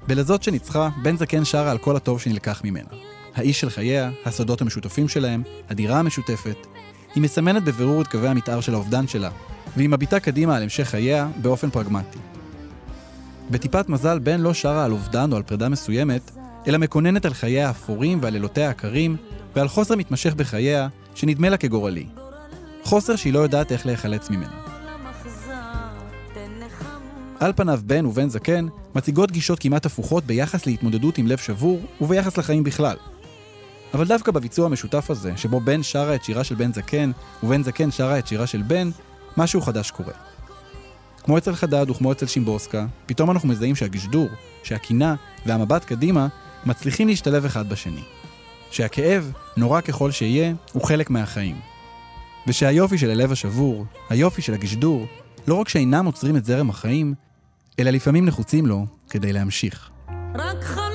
בלזאת 0.08 0.44
שניצחה, 0.44 0.90
בן 1.04 1.18
זקן 1.18 1.46
שרה 1.46 1.72
על 1.72 1.78
כל 1.78 1.96
הטוב 1.96 2.22
שנלקח 2.22 2.62
ממנה. 2.64 2.90
האיש 3.36 3.60
של 3.60 3.70
חייה, 3.70 4.12
הסודות 4.26 4.62
המשותפים 4.62 5.08
שלהם, 5.08 5.44
הדירה 5.70 6.00
המשותפת. 6.00 6.71
היא 7.16 7.24
מסמנת 7.24 7.64
בבירור 7.64 8.02
את 8.02 8.08
קווי 8.08 8.28
המתאר 8.28 8.62
של 8.62 8.74
האובדן 8.74 9.08
שלה, 9.08 9.30
והיא 9.78 9.90
מביטה 9.90 10.20
קדימה 10.20 10.56
על 10.56 10.64
המשך 10.64 10.84
חייה 10.84 11.28
באופן 11.42 11.70
פרגמטי. 11.70 12.20
בטיפת 13.52 13.90
מזל 13.90 14.20
בן 14.20 14.42
לא 14.42 14.54
שרה 14.54 14.86
על 14.86 14.92
אובדן 14.92 15.32
או 15.32 15.38
על 15.38 15.44
פרידה 15.44 15.70
מסוימת, 15.70 16.32
אלא 16.68 16.78
מקוננת 16.78 17.26
על 17.26 17.34
חייה 17.34 17.68
האפורים 17.68 18.20
ועל 18.22 18.34
לילותיה 18.34 18.70
הקרים, 18.70 19.18
ועל 19.56 19.68
חוסר 19.68 19.96
מתמשך 19.96 20.34
בחייה, 20.34 20.88
שנדמה 21.16 21.50
לה 21.50 21.58
כגורלי. 21.58 22.06
חוסר 22.84 23.16
שהיא 23.16 23.34
לא 23.34 23.40
יודעת 23.40 23.72
איך 23.72 23.86
להיחלץ 23.86 24.30
ממנו. 24.30 24.54
על 27.40 27.54
פניו 27.56 27.80
בן 27.86 28.06
ובן 28.06 28.30
זקן 28.30 28.68
מציגות 28.96 29.32
גישות 29.32 29.60
כמעט 29.60 29.86
הפוכות 29.86 30.24
ביחס 30.24 30.66
להתמודדות 30.66 31.18
עם 31.18 31.28
לב 31.28 31.38
שבור 31.38 31.82
וביחס 32.02 32.38
לחיים 32.38 32.64
בכלל. 32.64 32.96
אבל 33.94 34.08
דווקא 34.08 34.32
בביצוע 34.32 34.66
המשותף 34.66 35.10
הזה, 35.10 35.38
שבו 35.38 35.60
בן 35.60 35.84
שרה 35.84 36.16
את 36.16 36.24
שירה 36.24 36.44
של 36.44 36.56
בן 36.56 36.74
זקן 36.74 37.12
ובן 37.44 37.64
זקן 37.64 37.92
שרה 37.92 38.20
את 38.20 38.28
שירה 38.28 38.48
של 38.48 38.62
בן, 38.62 38.90
משהו 39.38 39.62
חדש 39.62 39.92
קורה. 39.92 40.14
כמו 41.24 41.38
אצל 41.38 41.56
חדד 41.56 41.90
וכמו 41.90 42.12
אצל 42.12 42.26
שימבורסקה, 42.26 42.86
פתאום 43.06 43.32
אנחנו 43.32 43.50
מזהים 43.50 43.76
שהגשדור, 43.76 44.30
שהקינה 44.64 45.16
והמבט 45.46 45.86
קדימה 45.86 46.28
מצליחים 46.66 47.08
להשתלב 47.08 47.46
אחד 47.46 47.70
בשני. 47.70 48.04
שהכאב, 48.72 49.32
נורא 49.58 49.82
ככל 49.82 50.12
שיהיה, 50.12 50.54
הוא 50.74 50.84
חלק 50.84 51.10
מהחיים. 51.10 51.56
ושהיופי 52.48 52.98
של 52.98 53.10
הלב 53.10 53.32
השבור, 53.32 53.86
היופי 54.10 54.42
של 54.42 54.54
הגשדור, 54.54 55.06
לא 55.48 55.56
רק 55.56 55.70
שאינם 55.70 56.06
עוצרים 56.06 56.38
את 56.38 56.46
זרם 56.46 56.70
החיים, 56.70 57.14
אלא 57.80 57.92
לפעמים 57.92 58.26
נחוצים 58.26 58.66
לו 58.66 58.86
כדי 59.10 59.34
להמשיך. 59.34 59.90
רק 60.36 60.64
חלומות 60.64 60.91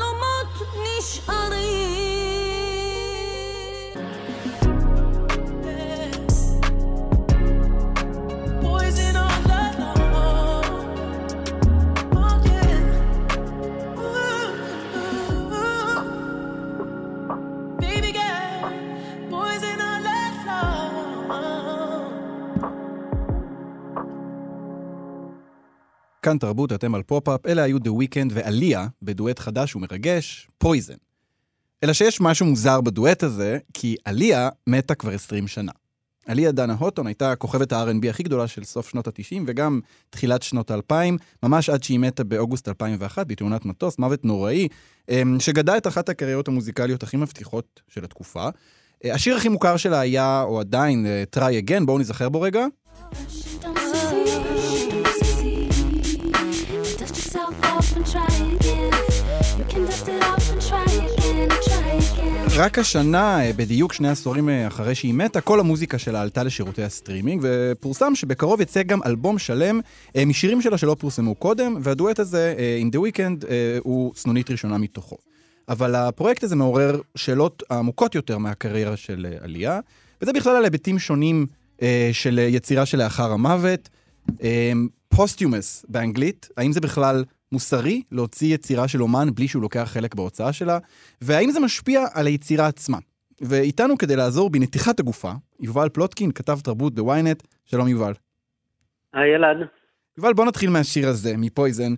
כאן 26.27 26.39
תרבות, 26.39 26.73
אתם 26.73 26.95
על 26.95 27.03
פופ-אפ, 27.03 27.47
אלה 27.47 27.63
היו 27.63 27.79
The 27.79 27.89
Weeknd 27.89 28.31
ועליה 28.31 28.87
בדואט 29.03 29.39
חדש 29.39 29.77
ומרגש, 29.77 30.49
Poison. 30.59 30.95
אלא 31.85 31.93
שיש 31.93 32.21
משהו 32.21 32.47
מוזר 32.47 32.81
בדואט 32.81 33.23
הזה, 33.23 33.59
כי 33.75 33.97
עליה 34.05 34.49
מתה 34.67 34.95
כבר 34.95 35.11
20 35.11 35.49
שנה. 35.49 35.73
עליה 36.27 36.53
דנה 36.53 36.75
הוטון 36.79 37.07
הייתה 37.07 37.37
כוכבת 37.37 37.73
ה-R&B 37.73 38.11
הכי 38.11 38.23
גדולה 38.23 38.49
של 38.49 38.65
סוף 38.65 38.89
שנות 38.89 39.07
ה-90 39.07 39.43
וגם 39.47 39.81
תחילת 40.11 40.43
שנות 40.43 40.71
ה-2000, 40.71 40.95
ממש 41.43 41.71
עד 41.71 41.83
שהיא 41.83 41.99
מתה 41.99 42.25
באוגוסט 42.25 42.69
2001 42.69 43.27
בתאונת 43.27 43.65
מטוס, 43.65 43.99
מוות 43.99 44.25
נוראי, 44.25 44.69
אמ, 45.09 45.37
שגדע 45.41 45.77
את 45.77 45.87
אחת 45.87 46.09
הקריירות 46.09 46.49
המוזיקליות 46.49 47.03
הכי 47.03 47.17
מבטיחות 47.17 47.81
של 47.89 48.05
התקופה. 48.05 48.49
אה, 49.05 49.15
השיר 49.15 49.37
הכי 49.37 49.49
מוכר 49.49 49.77
שלה 49.77 50.01
היה, 50.01 50.43
או 50.43 50.61
עדיין, 50.61 51.07
אה, 51.07 51.25
Try 51.37 51.69
Again, 51.69 51.85
בואו 51.85 51.99
נזכר 51.99 52.29
בו 52.29 52.41
רגע. 52.41 52.67
רק 62.57 62.79
השנה, 62.79 63.45
אה, 63.45 63.53
בדיוק 63.53 63.93
שני 63.93 64.09
עשורים 64.09 64.49
אה, 64.49 64.67
אחרי 64.67 64.95
שהיא 64.95 65.15
מתה, 65.15 65.41
כל 65.41 65.61
המוזיקה 65.61 65.99
שלה 65.99 66.23
עלתה 66.23 66.43
לשירותי 66.43 66.83
הסטרימינג, 66.83 67.43
ופורסם 67.45 68.15
שבקרוב 68.15 68.61
יצא 68.61 68.83
גם 68.83 69.03
אלבום 69.07 69.39
שלם 69.39 69.81
אה, 70.17 70.25
משירים 70.25 70.63
שלה 70.63 70.79
שלא 70.79 70.97
פורסמו 70.99 71.35
קודם, 71.35 71.77
והדואט 71.83 72.19
הזה 72.19 72.55
עם 72.81 72.91
The 72.95 72.97
Weeknd 72.97 73.47
הוא 73.81 74.13
סנונית 74.17 74.51
ראשונה 74.51 74.79
מתוכו. 74.79 75.17
אבל 75.69 75.95
הפרויקט 75.95 76.45
הזה 76.45 76.57
מעורר 76.57 77.01
שאלות 77.15 77.63
עמוקות 77.71 78.15
יותר 78.15 78.39
מהקריירה 78.39 78.97
של 78.97 79.27
עליה, 79.41 79.81
וזה 80.23 80.33
בכלל 80.33 80.57
על 80.57 80.65
היבטים 80.65 80.99
שונים 80.99 81.47
של 82.13 82.39
יצירה 82.39 82.87
שלאחר 82.87 83.33
המוות. 83.33 83.89
אה, 85.17 85.21
posthumous 85.21 85.87
באנגלית, 85.89 86.49
האם 86.57 86.73
זה 86.73 86.81
בכלל 86.81 87.25
מוסרי 87.53 88.03
להוציא 88.13 88.55
יצירה 88.55 88.89
של 88.89 89.03
אומן 89.03 89.29
בלי 89.35 89.49
שהוא 89.49 89.63
לוקח 89.63 89.85
חלק 89.85 90.15
בהוצאה 90.15 90.53
שלה, 90.53 90.79
והאם 91.21 91.51
זה 91.51 91.61
משפיע 91.61 92.01
על 92.15 92.27
היצירה 92.27 92.67
עצמה. 92.67 92.99
ואיתנו 93.41 93.99
כדי 93.99 94.17
לעזור 94.17 94.51
בנתיחת 94.51 95.01
הגופה, 95.01 95.33
יובל 95.61 95.89
פלוטקין, 95.89 96.33
כתב 96.33 96.57
תרבות 96.65 96.95
בוויינט. 96.95 97.43
שלום 97.65 97.89
יובל. 97.89 98.13
היי 99.15 99.35
אלעד. 99.35 99.57
יובל, 100.19 100.33
בוא 100.33 100.45
נתחיל 100.45 100.71
מהשיר 100.71 101.09
הזה, 101.09 101.31
מ 101.39 101.46
Poison. 101.46 101.93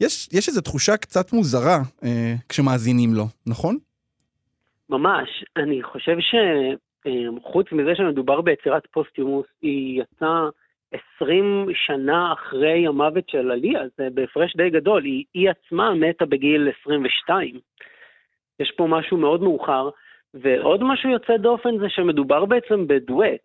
יש, 0.00 0.28
יש 0.32 0.48
איזו 0.48 0.60
תחושה 0.60 0.96
קצת 0.96 1.32
מוזרה 1.32 1.78
אה, 2.04 2.34
כשמאזינים 2.48 3.14
לו, 3.14 3.24
נכון? 3.46 3.76
ממש. 4.90 5.44
אני 5.56 5.82
חושב 5.82 6.16
שחוץ 6.20 7.66
מזה 7.72 7.90
שמדובר 7.96 8.40
ביצירת 8.40 8.82
posthumous, 8.92 9.46
היא 9.62 10.02
יצאה 10.02 10.48
20 11.16 11.66
שנה 11.74 12.32
אחרי 12.32 12.86
המוות 12.86 13.28
של 13.28 13.50
עליה, 13.50 13.80
זה 13.96 14.08
בהפרש 14.14 14.56
די 14.56 14.70
גדול. 14.70 15.04
היא, 15.04 15.24
היא 15.34 15.50
עצמה 15.50 15.94
מתה 15.94 16.26
בגיל 16.26 16.68
22. 16.80 17.60
יש 18.60 18.72
פה 18.76 18.86
משהו 18.86 19.16
מאוד 19.16 19.42
מאוחר, 19.42 19.90
ועוד 20.34 20.80
משהו 20.82 21.10
יוצא 21.10 21.36
דופן 21.36 21.78
זה 21.78 21.88
שמדובר 21.88 22.44
בעצם 22.44 22.86
בדואט. 22.86 23.40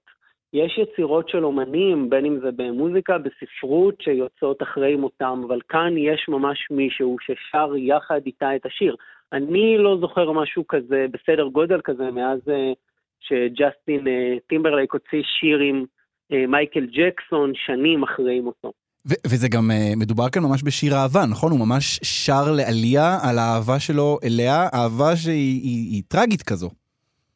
יש 0.54 0.78
יצירות 0.78 1.30
של 1.30 1.46
אומנים, 1.46 2.10
בין 2.10 2.26
אם 2.26 2.40
זה 2.40 2.52
במוזיקה, 2.56 3.18
בספרות, 3.18 4.02
שיוצאות 4.02 4.62
אחרי 4.62 4.96
מותם, 4.96 5.42
אבל 5.48 5.60
כאן 5.70 5.98
יש 5.98 6.26
ממש 6.30 6.68
מישהו 6.72 7.18
ששר 7.22 7.74
יחד 7.78 8.22
איתה 8.26 8.56
את 8.56 8.66
השיר. 8.66 8.96
אני 9.34 9.78
לא 9.78 9.98
זוכר 9.98 10.32
משהו 10.32 10.68
כזה, 10.68 11.06
בסדר 11.12 11.48
גודל 11.48 11.82
כזה, 11.84 12.12
מאז 12.12 12.40
אה, 12.50 12.72
שג'סטין 13.20 14.08
אה, 14.08 14.36
טימברלייק 14.48 14.94
הוציא 14.94 15.22
שיר 15.24 15.60
עם 15.60 15.86
מייקל 16.32 16.86
ג'קסון 16.86 17.52
שנים 17.56 18.04
אחרי 18.04 18.40
מותו. 18.40 18.72
ו- 19.10 19.22
וזה 19.28 19.48
גם 19.50 19.72
אה, 19.72 20.00
מדובר 20.00 20.30
כאן 20.30 20.44
ממש 20.44 20.64
בשיר 20.64 20.94
אהבה, 20.94 21.26
נכון? 21.32 21.52
הוא 21.52 21.60
ממש 21.60 22.00
שר 22.04 22.52
לאאליה 22.58 23.18
על 23.30 23.38
האהבה 23.38 23.80
שלו 23.80 24.18
אליה, 24.24 24.68
אהבה 24.74 25.16
שהיא 25.16 25.62
היא, 25.64 25.92
היא 25.92 26.04
טרגית 26.08 26.42
כזו. 26.42 26.70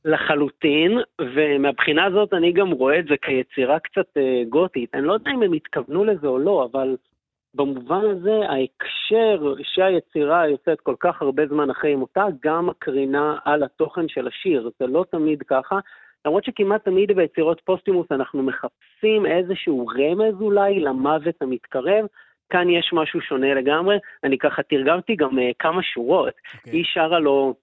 לחלוטין, 0.06 0.92
ומהבחינה 1.22 2.06
הזאת 2.06 2.34
אני 2.34 2.52
גם 2.52 2.72
רואה 2.72 3.00
את 3.00 3.06
זה 3.06 3.16
כיצירה 3.22 3.80
קצת 3.80 4.18
uh, 4.18 4.50
גותית. 4.50 4.96
אני 4.96 5.04
לא 5.08 5.14
יודע 5.14 5.32
אם 5.32 5.44
הם 5.44 5.54
התכוונו 5.54 6.04
לזה 6.06 6.28
או 6.28 6.40
לא, 6.40 6.70
אבל 6.72 6.96
במובן 7.54 8.02
הזה 8.12 8.36
ההקשר 8.50 9.54
שהיצירה 9.64 10.48
יוצאת 10.48 10.82
כל 10.82 10.96
כך 11.00 11.22
הרבה 11.22 11.44
זמן 11.48 11.70
אחרי 11.70 11.96
מותה, 11.96 12.26
גם 12.44 12.68
מקרינה 12.68 13.38
על 13.46 13.64
התוכן 13.64 14.08
של 14.08 14.28
השיר. 14.28 14.70
זה 14.80 14.88
לא 14.88 15.06
תמיד 15.12 15.44
ככה. 15.48 15.80
למרות 16.26 16.44
שכמעט 16.44 16.86
תמיד 16.86 17.12
ביצירות 17.12 17.62
פוסטימוס 17.66 18.12
אנחנו 18.12 18.44
מחפשים 18.44 19.26
איזשהו 19.26 19.88
רמז 19.88 20.42
אולי 20.42 20.80
למוות 20.80 21.36
המתקרב, 21.42 22.06
כאן 22.50 22.70
יש 22.70 22.90
משהו 22.94 23.22
שונה 23.22 23.54
לגמרי. 23.54 23.98
אני 24.24 24.38
ככה 24.38 24.64
תרגמתי 24.64 25.16
גם 25.16 25.40
uh, 25.40 25.42
כמה 25.60 25.84
שורות. 25.84 26.34
Okay. 26.34 26.58
אוקיי. 26.58 26.74
היא 26.74 26.86
שרה 26.86 27.20
לו, 27.20 27.54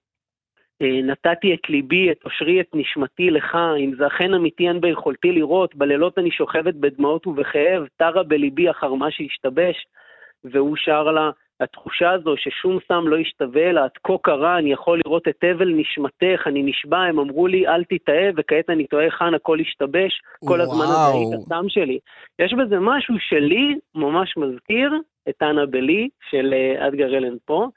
אה, 0.81 1.01
נתתי 1.03 1.53
את 1.53 1.69
ליבי, 1.69 2.11
את 2.11 2.25
אושרי, 2.25 2.61
את 2.61 2.67
נשמתי 2.73 3.29
לך, 3.29 3.57
אם 3.79 3.91
זה 3.97 4.07
אכן 4.07 4.33
אמיתי 4.33 4.67
אין 4.67 4.81
ביכולתי 4.81 5.31
לראות, 5.31 5.75
בלילות 5.75 6.17
אני 6.17 6.31
שוכבת 6.31 6.73
בדמעות 6.73 7.27
ובכאב, 7.27 7.87
טרה 7.97 8.23
בליבי 8.23 8.69
אחר 8.69 8.93
מה 8.93 9.11
שהשתבש, 9.11 9.85
והוא 10.43 10.75
שר 10.77 11.03
לה, 11.03 11.29
התחושה 11.59 12.11
הזו 12.11 12.33
ששום 12.37 12.77
סם 12.87 13.07
לא 13.07 13.15
ישתווה 13.15 13.71
לה, 13.71 13.85
את 13.85 13.97
כה 14.03 14.13
קרה, 14.21 14.57
אני 14.57 14.71
יכול 14.71 15.01
לראות 15.05 15.27
את 15.27 15.43
אבל 15.43 15.69
נשמתך, 15.75 16.47
אני 16.47 16.63
נשבע, 16.63 16.97
הם 16.97 17.19
אמרו 17.19 17.47
לי, 17.47 17.67
אל 17.67 17.83
תתאהב, 17.83 18.35
וכעת 18.37 18.69
אני 18.69 18.87
תוהה 18.87 19.09
כאן, 19.09 19.33
הכל 19.33 19.59
השתבש, 19.59 20.21
כל 20.45 20.61
הזמן 20.61 20.85
הזה. 20.85 21.13
היית 21.13 21.47
סם 21.49 21.65
שלי. 21.67 21.99
יש 22.39 22.53
בזה 22.53 22.79
משהו 22.79 23.15
שלי 23.19 23.75
ממש 23.95 24.37
מזכיר 24.37 24.91
את 25.29 25.43
אנה 25.43 25.65
בלי 25.65 26.09
של 26.29 26.53
אה, 26.53 26.87
אדגר 26.87 27.17
אלן 27.17 27.35
פה, 27.45 27.67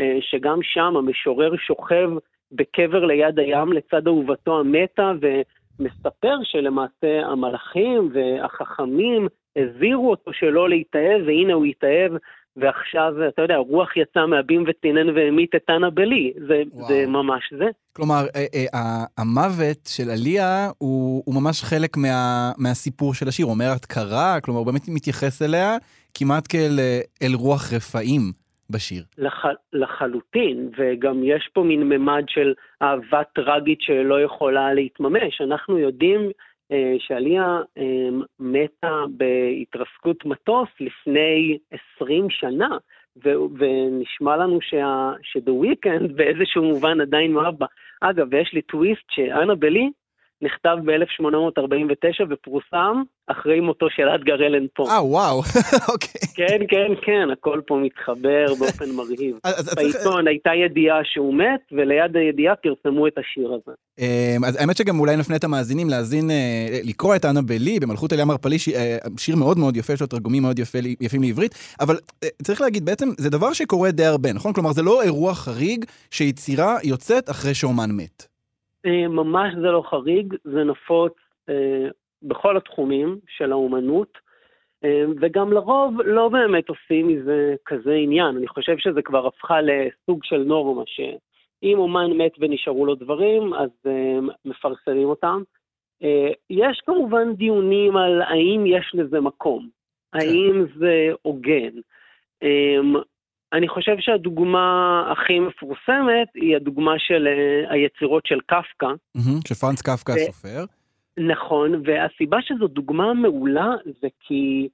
אה, 0.00 0.18
שגם 0.20 0.58
שם 0.62 0.96
המשורר 0.96 1.56
שוכב 1.56 2.10
בקבר 2.52 3.04
ליד 3.04 3.38
הים 3.38 3.72
לצד 3.72 4.06
אהובתו 4.06 4.60
המתה, 4.60 5.12
ומספר 5.20 6.36
שלמעשה 6.42 7.26
המלאכים 7.26 8.10
והחכמים 8.12 9.28
הזהירו 9.56 10.10
אותו 10.10 10.32
שלא 10.32 10.68
להתאהב, 10.68 11.22
והנה 11.26 11.52
הוא 11.52 11.64
התאהב, 11.64 12.12
ועכשיו, 12.56 13.12
אתה 13.28 13.42
יודע, 13.42 13.56
רוח 13.56 13.96
יצא 13.96 14.26
מהבים 14.26 14.64
וצינן 14.68 15.08
והמית 15.08 15.54
את 15.54 15.70
אנה 15.70 15.90
בלי. 15.90 16.32
זה, 16.48 16.62
וואו. 16.72 16.88
זה 16.88 17.06
ממש 17.06 17.52
זה. 17.58 17.66
כלומר, 17.92 18.22
אה, 18.36 18.46
אה, 18.74 19.04
המוות 19.18 19.86
של 19.86 20.10
עליה 20.10 20.70
הוא, 20.78 21.22
הוא 21.26 21.34
ממש 21.34 21.62
חלק 21.62 21.96
מה, 21.96 22.52
מהסיפור 22.58 23.14
של 23.14 23.28
השיר. 23.28 23.46
אומר 23.46 23.72
את 23.76 23.84
קרה, 23.84 24.40
כלומר, 24.42 24.58
הוא 24.58 24.66
באמת 24.66 24.82
מתייחס 24.88 25.42
אליה 25.42 25.76
כמעט 26.14 26.44
כאל 26.48 26.76
אה, 26.78 27.00
אל 27.22 27.34
רוח 27.34 27.72
רפאים 27.72 28.20
בשיר. 28.70 29.04
לח, 29.18 29.44
לחלוטין, 29.72 30.70
וגם 30.78 31.24
יש 31.24 31.50
פה 31.52 31.62
מין 31.62 31.82
ממד 31.88 32.24
של 32.28 32.54
אהבה 32.82 33.22
טרגית 33.34 33.80
שלא 33.80 34.22
יכולה 34.22 34.74
להתממש. 34.74 35.40
אנחנו 35.40 35.78
יודעים 35.78 36.30
שעליה 36.98 37.60
אה, 37.78 38.08
מתה 38.40 39.04
בהתרסקות 39.16 40.24
מטוס 40.24 40.68
לפני 40.80 41.58
20 41.96 42.30
שנה, 42.30 42.68
ו- 43.24 43.58
ונשמע 43.58 44.36
לנו 44.36 44.60
שה- 44.60 45.12
ש"דה 45.22 45.52
Weeknd 45.52 46.12
באיזשהו 46.16 46.64
מובן 46.64 47.00
עדיין 47.00 47.32
מאוהב 47.32 47.58
בה. 47.58 47.66
אגב, 48.00 48.26
ויש 48.30 48.52
לי 48.52 48.62
טוויסט 48.62 49.04
שאנה 49.10 49.54
בלי 49.54 49.90
נכתב 50.42 50.76
ב-1849 50.84 52.24
ופורסם 52.30 53.02
אחרי 53.26 53.60
מותו 53.60 53.86
של 53.90 54.08
אדגר 54.08 54.46
אלן 54.46 54.66
פה. 54.74 54.90
אה, 54.90 55.04
וואו, 55.04 55.38
אוקיי. 55.92 56.20
כן, 56.34 56.58
כן, 56.68 56.92
כן, 57.02 57.28
הכל 57.32 57.60
פה 57.66 57.76
מתחבר 57.82 58.46
באופן 58.58 58.90
מרהיב. 58.96 59.36
בעיתון 59.76 60.28
הייתה 60.28 60.50
ידיעה 60.54 61.00
שהוא 61.04 61.34
מת, 61.34 61.60
וליד 61.72 62.16
הידיעה 62.16 62.54
פרסמו 62.56 63.06
את 63.06 63.18
השיר 63.18 63.52
הזה. 63.52 63.72
אמ, 63.98 64.44
אז 64.44 64.56
האמת 64.60 64.76
שגם 64.76 65.00
אולי 65.00 65.16
נפנה 65.16 65.36
את 65.36 65.44
המאזינים 65.44 65.88
להאזין, 65.90 66.30
אה, 66.30 66.80
לקרוא 66.84 67.16
את 67.16 67.24
אנה 67.24 67.42
בלי 67.42 67.80
במלכות 67.80 68.12
אליה 68.12 68.24
מרפלי, 68.24 68.56
אה, 68.74 68.96
שיר 69.18 69.36
מאוד 69.36 69.58
מאוד 69.58 69.76
יפה, 69.76 69.92
יש 69.92 70.00
לו 70.00 70.06
תרגומים 70.06 70.42
מאוד 70.42 70.58
יפים 71.00 71.22
לעברית, 71.22 71.54
אבל 71.80 71.98
אה, 72.24 72.28
צריך 72.42 72.60
להגיד, 72.60 72.84
בעצם 72.84 73.08
זה 73.18 73.30
דבר 73.30 73.52
שקורה 73.52 73.90
די 73.90 74.04
הרבה, 74.04 74.32
נכון? 74.32 74.52
כלומר, 74.52 74.72
זה 74.72 74.82
לא 74.82 75.02
אירוע 75.02 75.34
חריג 75.34 75.84
שיצירה 76.10 76.76
יוצאת 76.84 77.30
אחרי 77.30 77.54
שאומן 77.54 77.90
מת. 77.92 78.31
אה, 78.86 79.08
ממש 79.08 79.54
זה 79.54 79.70
לא 79.70 79.82
חריג, 79.86 80.34
זה 80.44 80.64
נפוץ 80.64 81.12
אה, 81.48 81.88
בכל 82.22 82.56
התחומים 82.56 83.18
של 83.28 83.52
האומנות, 83.52 84.18
אה, 84.84 85.04
וגם 85.20 85.52
לרוב 85.52 86.00
לא 86.00 86.28
באמת 86.28 86.68
עושים 86.68 87.08
מזה 87.08 87.54
כזה 87.66 87.92
עניין. 87.92 88.36
אני 88.36 88.48
חושב 88.48 88.78
שזה 88.78 89.02
כבר 89.02 89.26
הפכה 89.26 89.60
לסוג 89.60 90.24
של 90.24 90.42
נורמה, 90.42 90.82
שאם 90.86 91.78
אומן 91.78 92.12
מת 92.12 92.32
ונשארו 92.38 92.86
לו 92.86 92.94
דברים, 92.94 93.54
אז 93.54 93.70
אה, 93.86 94.18
מפרסמים 94.44 95.08
אותם. 95.08 95.42
אה, 96.02 96.30
יש 96.50 96.80
כמובן 96.86 97.34
דיונים 97.34 97.96
על 97.96 98.22
האם 98.22 98.66
יש 98.66 98.90
לזה 98.94 99.20
מקום, 99.20 99.68
האם 100.12 100.64
זה 100.76 101.08
הוגן. 101.22 101.78
אה, 102.42 102.76
אני 103.52 103.68
חושב 103.68 103.96
שהדוגמה 103.98 105.04
הכי 105.12 105.38
מפורסמת 105.38 106.28
היא 106.34 106.56
הדוגמה 106.56 106.98
של 106.98 107.26
אה, 107.26 107.74
היצירות 107.74 108.26
של 108.26 108.40
קפקא. 108.46 108.86
שפרנץ 109.48 109.82
קפקא 109.82 110.12
הסופר. 110.12 110.64
נכון, 111.16 111.82
והסיבה 111.84 112.38
שזו 112.40 112.66
דוגמה 112.66 113.14
מעולה 113.14 113.70
זה 114.00 114.08
כי 114.20 114.68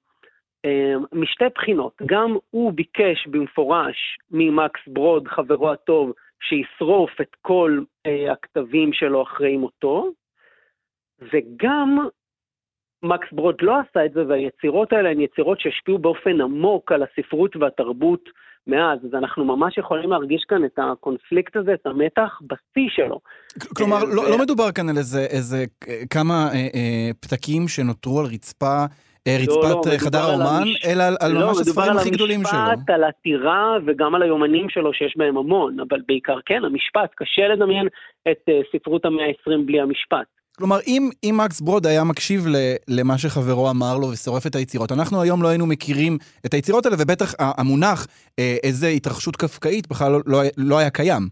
אה, 0.64 0.94
משתי 1.12 1.44
בחינות, 1.54 1.92
גם 2.06 2.36
הוא 2.50 2.72
ביקש 2.72 3.26
במפורש 3.26 3.96
ממקס 4.30 4.80
ברוד, 4.86 5.28
חברו 5.28 5.72
הטוב, 5.72 6.12
שישרוף 6.48 7.10
את 7.20 7.36
כל 7.42 7.80
אה, 8.06 8.32
הכתבים 8.32 8.92
שלו 8.92 9.22
אחרי 9.22 9.56
מותו, 9.56 10.10
וגם 11.32 12.08
מקס 13.02 13.26
ברוד 13.32 13.54
לא 13.62 13.74
עשה 13.80 14.04
את 14.06 14.12
זה, 14.12 14.20
והיצירות 14.28 14.92
האלה 14.92 15.10
הן 15.10 15.20
יצירות 15.20 15.60
שהשפיעו 15.60 15.98
באופן 15.98 16.40
עמוק 16.40 16.92
על 16.92 17.02
הספרות 17.02 17.56
והתרבות 17.56 18.24
מאז, 18.66 18.98
אז 19.04 19.14
אנחנו 19.14 19.44
ממש 19.44 19.78
יכולים 19.78 20.10
להרגיש 20.10 20.44
כאן 20.48 20.64
את 20.64 20.78
הקונפליקט 20.78 21.56
הזה, 21.56 21.74
את 21.74 21.86
המתח 21.86 22.38
בשיא 22.42 22.88
שלו. 22.96 23.20
כלומר, 23.76 23.96
אה, 23.96 24.14
לא, 24.14 24.30
לא 24.30 24.38
מדובר 24.38 24.72
כאן 24.72 24.88
על 24.88 24.96
איזה, 24.96 25.20
איזה 25.20 25.64
אה, 25.88 25.94
כמה 26.10 26.48
אה, 26.52 26.54
אה, 26.54 27.10
פתקים 27.20 27.68
שנותרו 27.68 28.20
על 28.20 28.26
רצפה, 28.26 28.84
אה, 29.28 29.36
רצפת 29.42 29.56
לא, 29.56 29.64
אה, 29.64 29.70
מדובר 29.70 29.98
חדר 29.98 30.18
על 30.18 30.30
האומן, 30.30 30.62
המש- 30.62 30.86
אלא 30.86 31.02
על, 31.02 31.16
על 31.20 31.32
לא, 31.32 31.38
ממש 31.46 31.56
מדובר 31.60 31.60
הספרים 31.82 31.90
על 31.90 31.98
הכי 31.98 32.10
גדולים 32.10 32.40
שלו. 32.44 32.58
המשפט, 32.58 32.90
על 32.90 33.04
הטירה 33.04 33.76
וגם 33.86 34.14
על 34.14 34.22
היומנים 34.22 34.68
שלו 34.68 34.92
שיש 34.92 35.14
בהם 35.16 35.36
המון, 35.36 35.80
אבל 35.80 36.00
בעיקר 36.08 36.38
כן, 36.46 36.64
המשפט. 36.64 37.10
קשה 37.16 37.48
לדמיין 37.48 37.86
את 38.30 38.42
אה, 38.48 38.60
ספרות 38.72 39.04
המאה 39.04 39.24
ה-20 39.26 39.66
בלי 39.66 39.80
המשפט. 39.80 40.37
כלומר, 40.58 40.76
אם, 40.86 41.10
אם 41.24 41.34
מקס 41.44 41.60
ברוד 41.60 41.86
היה 41.86 42.04
מקשיב 42.04 42.40
ל, 42.46 42.56
למה 42.88 43.18
שחברו 43.18 43.70
אמר 43.70 43.98
לו 44.00 44.06
ושורף 44.12 44.46
את 44.46 44.54
היצירות, 44.54 44.92
אנחנו 44.92 45.22
היום 45.22 45.42
לא 45.42 45.48
היינו 45.48 45.66
מכירים 45.66 46.18
את 46.46 46.54
היצירות 46.54 46.86
האלה, 46.86 46.96
ובטח 47.00 47.34
המונח 47.58 48.06
אה, 48.38 48.56
איזה 48.64 48.86
התרחשות 48.86 49.36
קפקאית 49.36 49.88
בכלל 49.88 50.12
לא, 50.12 50.20
לא, 50.26 50.38
לא 50.56 50.78
היה 50.78 50.90
קיים. 50.90 51.22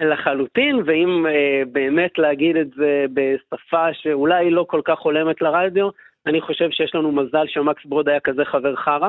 לחלוטין, 0.00 0.76
ואם 0.86 1.26
אה, 1.26 1.62
באמת 1.72 2.18
להגיד 2.18 2.56
את 2.56 2.70
זה 2.76 3.04
בשפה 3.14 3.86
שאולי 3.92 4.50
לא 4.50 4.64
כל 4.68 4.80
כך 4.84 4.98
הולמת 4.98 5.42
לרדיו, 5.42 5.88
אני 6.26 6.40
חושב 6.40 6.70
שיש 6.70 6.94
לנו 6.94 7.12
מזל 7.12 7.44
שמקס 7.46 7.82
ברוד 7.84 8.08
היה 8.08 8.20
כזה 8.20 8.44
חבר 8.44 8.76
חרא. 8.76 9.08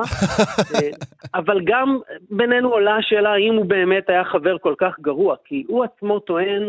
אה, 0.74 0.90
אבל 1.34 1.60
גם 1.64 1.98
בינינו 2.30 2.68
עולה 2.68 2.96
השאלה 2.96 3.32
האם 3.32 3.54
הוא 3.54 3.66
באמת 3.66 4.10
היה 4.10 4.24
חבר 4.24 4.58
כל 4.58 4.74
כך 4.78 5.00
גרוע, 5.00 5.36
כי 5.44 5.64
הוא 5.68 5.84
עצמו 5.84 6.18
טוען, 6.18 6.62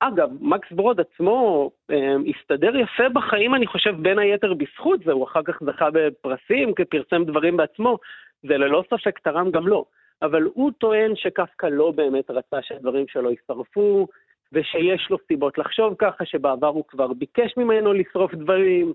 אגב, 0.00 0.30
מקס 0.40 0.72
ברוד 0.72 1.00
עצמו 1.00 1.70
אה, 1.90 2.14
הסתדר 2.28 2.76
יפה 2.76 3.08
בחיים, 3.08 3.54
אני 3.54 3.66
חושב, 3.66 3.94
בין 4.02 4.18
היתר 4.18 4.54
בזכות 4.54 5.00
זה, 5.04 5.12
הוא 5.12 5.24
אחר 5.24 5.42
כך 5.42 5.58
זכה 5.62 5.88
בפרסים, 5.92 6.74
כי 6.74 6.84
פרסם 6.84 7.24
דברים 7.24 7.56
בעצמו, 7.56 7.98
זה 8.42 8.58
ללא 8.58 8.84
ספק 8.90 9.18
תרם 9.18 9.50
גם 9.50 9.68
לו. 9.68 9.84
אבל 10.22 10.42
הוא 10.54 10.72
טוען 10.78 11.16
שקפקא 11.16 11.66
לא 11.66 11.90
באמת 11.90 12.30
רצה 12.30 12.62
שהדברים 12.62 13.08
שלו 13.08 13.30
יישרפו, 13.30 14.06
ושיש 14.52 15.10
לו 15.10 15.16
סיבות 15.28 15.58
לחשוב 15.58 15.94
ככה, 15.98 16.24
שבעבר 16.24 16.66
הוא 16.66 16.84
כבר 16.88 17.12
ביקש 17.12 17.56
ממנו 17.56 17.92
לשרוף 17.92 18.34
דברים, 18.34 18.92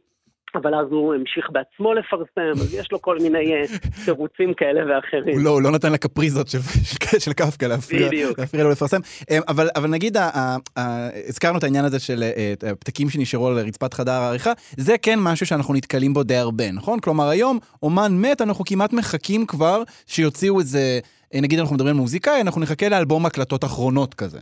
אבל 0.55 0.75
אז 0.75 0.87
הוא 0.91 1.15
המשיך 1.15 1.49
בעצמו 1.51 1.93
לפרסם, 1.93 2.51
אז 2.51 2.73
יש 2.73 2.91
לו 2.91 3.01
כל 3.01 3.17
מיני 3.17 3.53
אה, 3.53 3.63
תירוצים 4.05 4.53
כאלה 4.53 4.81
ואחרים. 4.95 5.43
לא, 5.43 5.49
הוא 5.49 5.61
לא 5.61 5.71
נתן 5.71 5.91
לקפריזות 5.91 6.47
של, 6.47 6.59
של, 6.59 7.19
של 7.19 7.33
קפקא 7.33 7.65
להפריע. 7.65 8.09
להפריע 8.37 8.63
לו 8.63 8.69
לפרסם. 8.69 8.97
אה, 9.31 9.37
אבל, 9.47 9.67
אבל 9.75 9.89
נגיד, 9.89 10.17
ה, 10.17 10.21
ה, 10.23 10.57
ה, 10.79 11.09
הזכרנו 11.27 11.57
את 11.57 11.63
העניין 11.63 11.85
הזה 11.85 11.99
של 11.99 12.23
אה, 12.23 12.53
הפתקים 12.71 13.09
שנשארו 13.09 13.47
על 13.47 13.59
רצפת 13.59 13.93
חדר 13.93 14.11
העריכה, 14.11 14.51
זה 14.77 14.97
כן 14.97 15.19
משהו 15.19 15.45
שאנחנו 15.45 15.73
נתקלים 15.73 16.13
בו 16.13 16.23
די 16.23 16.35
הרבה, 16.35 16.71
נכון? 16.71 16.99
כלומר, 16.99 17.27
היום 17.29 17.59
אומן 17.83 18.11
מת, 18.21 18.41
אנחנו 18.41 18.65
כמעט 18.65 18.93
מחכים 18.93 19.45
כבר 19.45 19.83
שיוציאו 20.07 20.59
איזה, 20.59 20.99
נגיד 21.33 21.59
אנחנו 21.59 21.75
מדברים 21.75 21.95
על 21.95 22.01
מוזיקאי, 22.01 22.41
אנחנו 22.41 22.61
נחכה 22.61 22.89
לאלבום 22.89 23.25
הקלטות 23.25 23.63
אחרונות 23.63 24.13
כזה. 24.13 24.39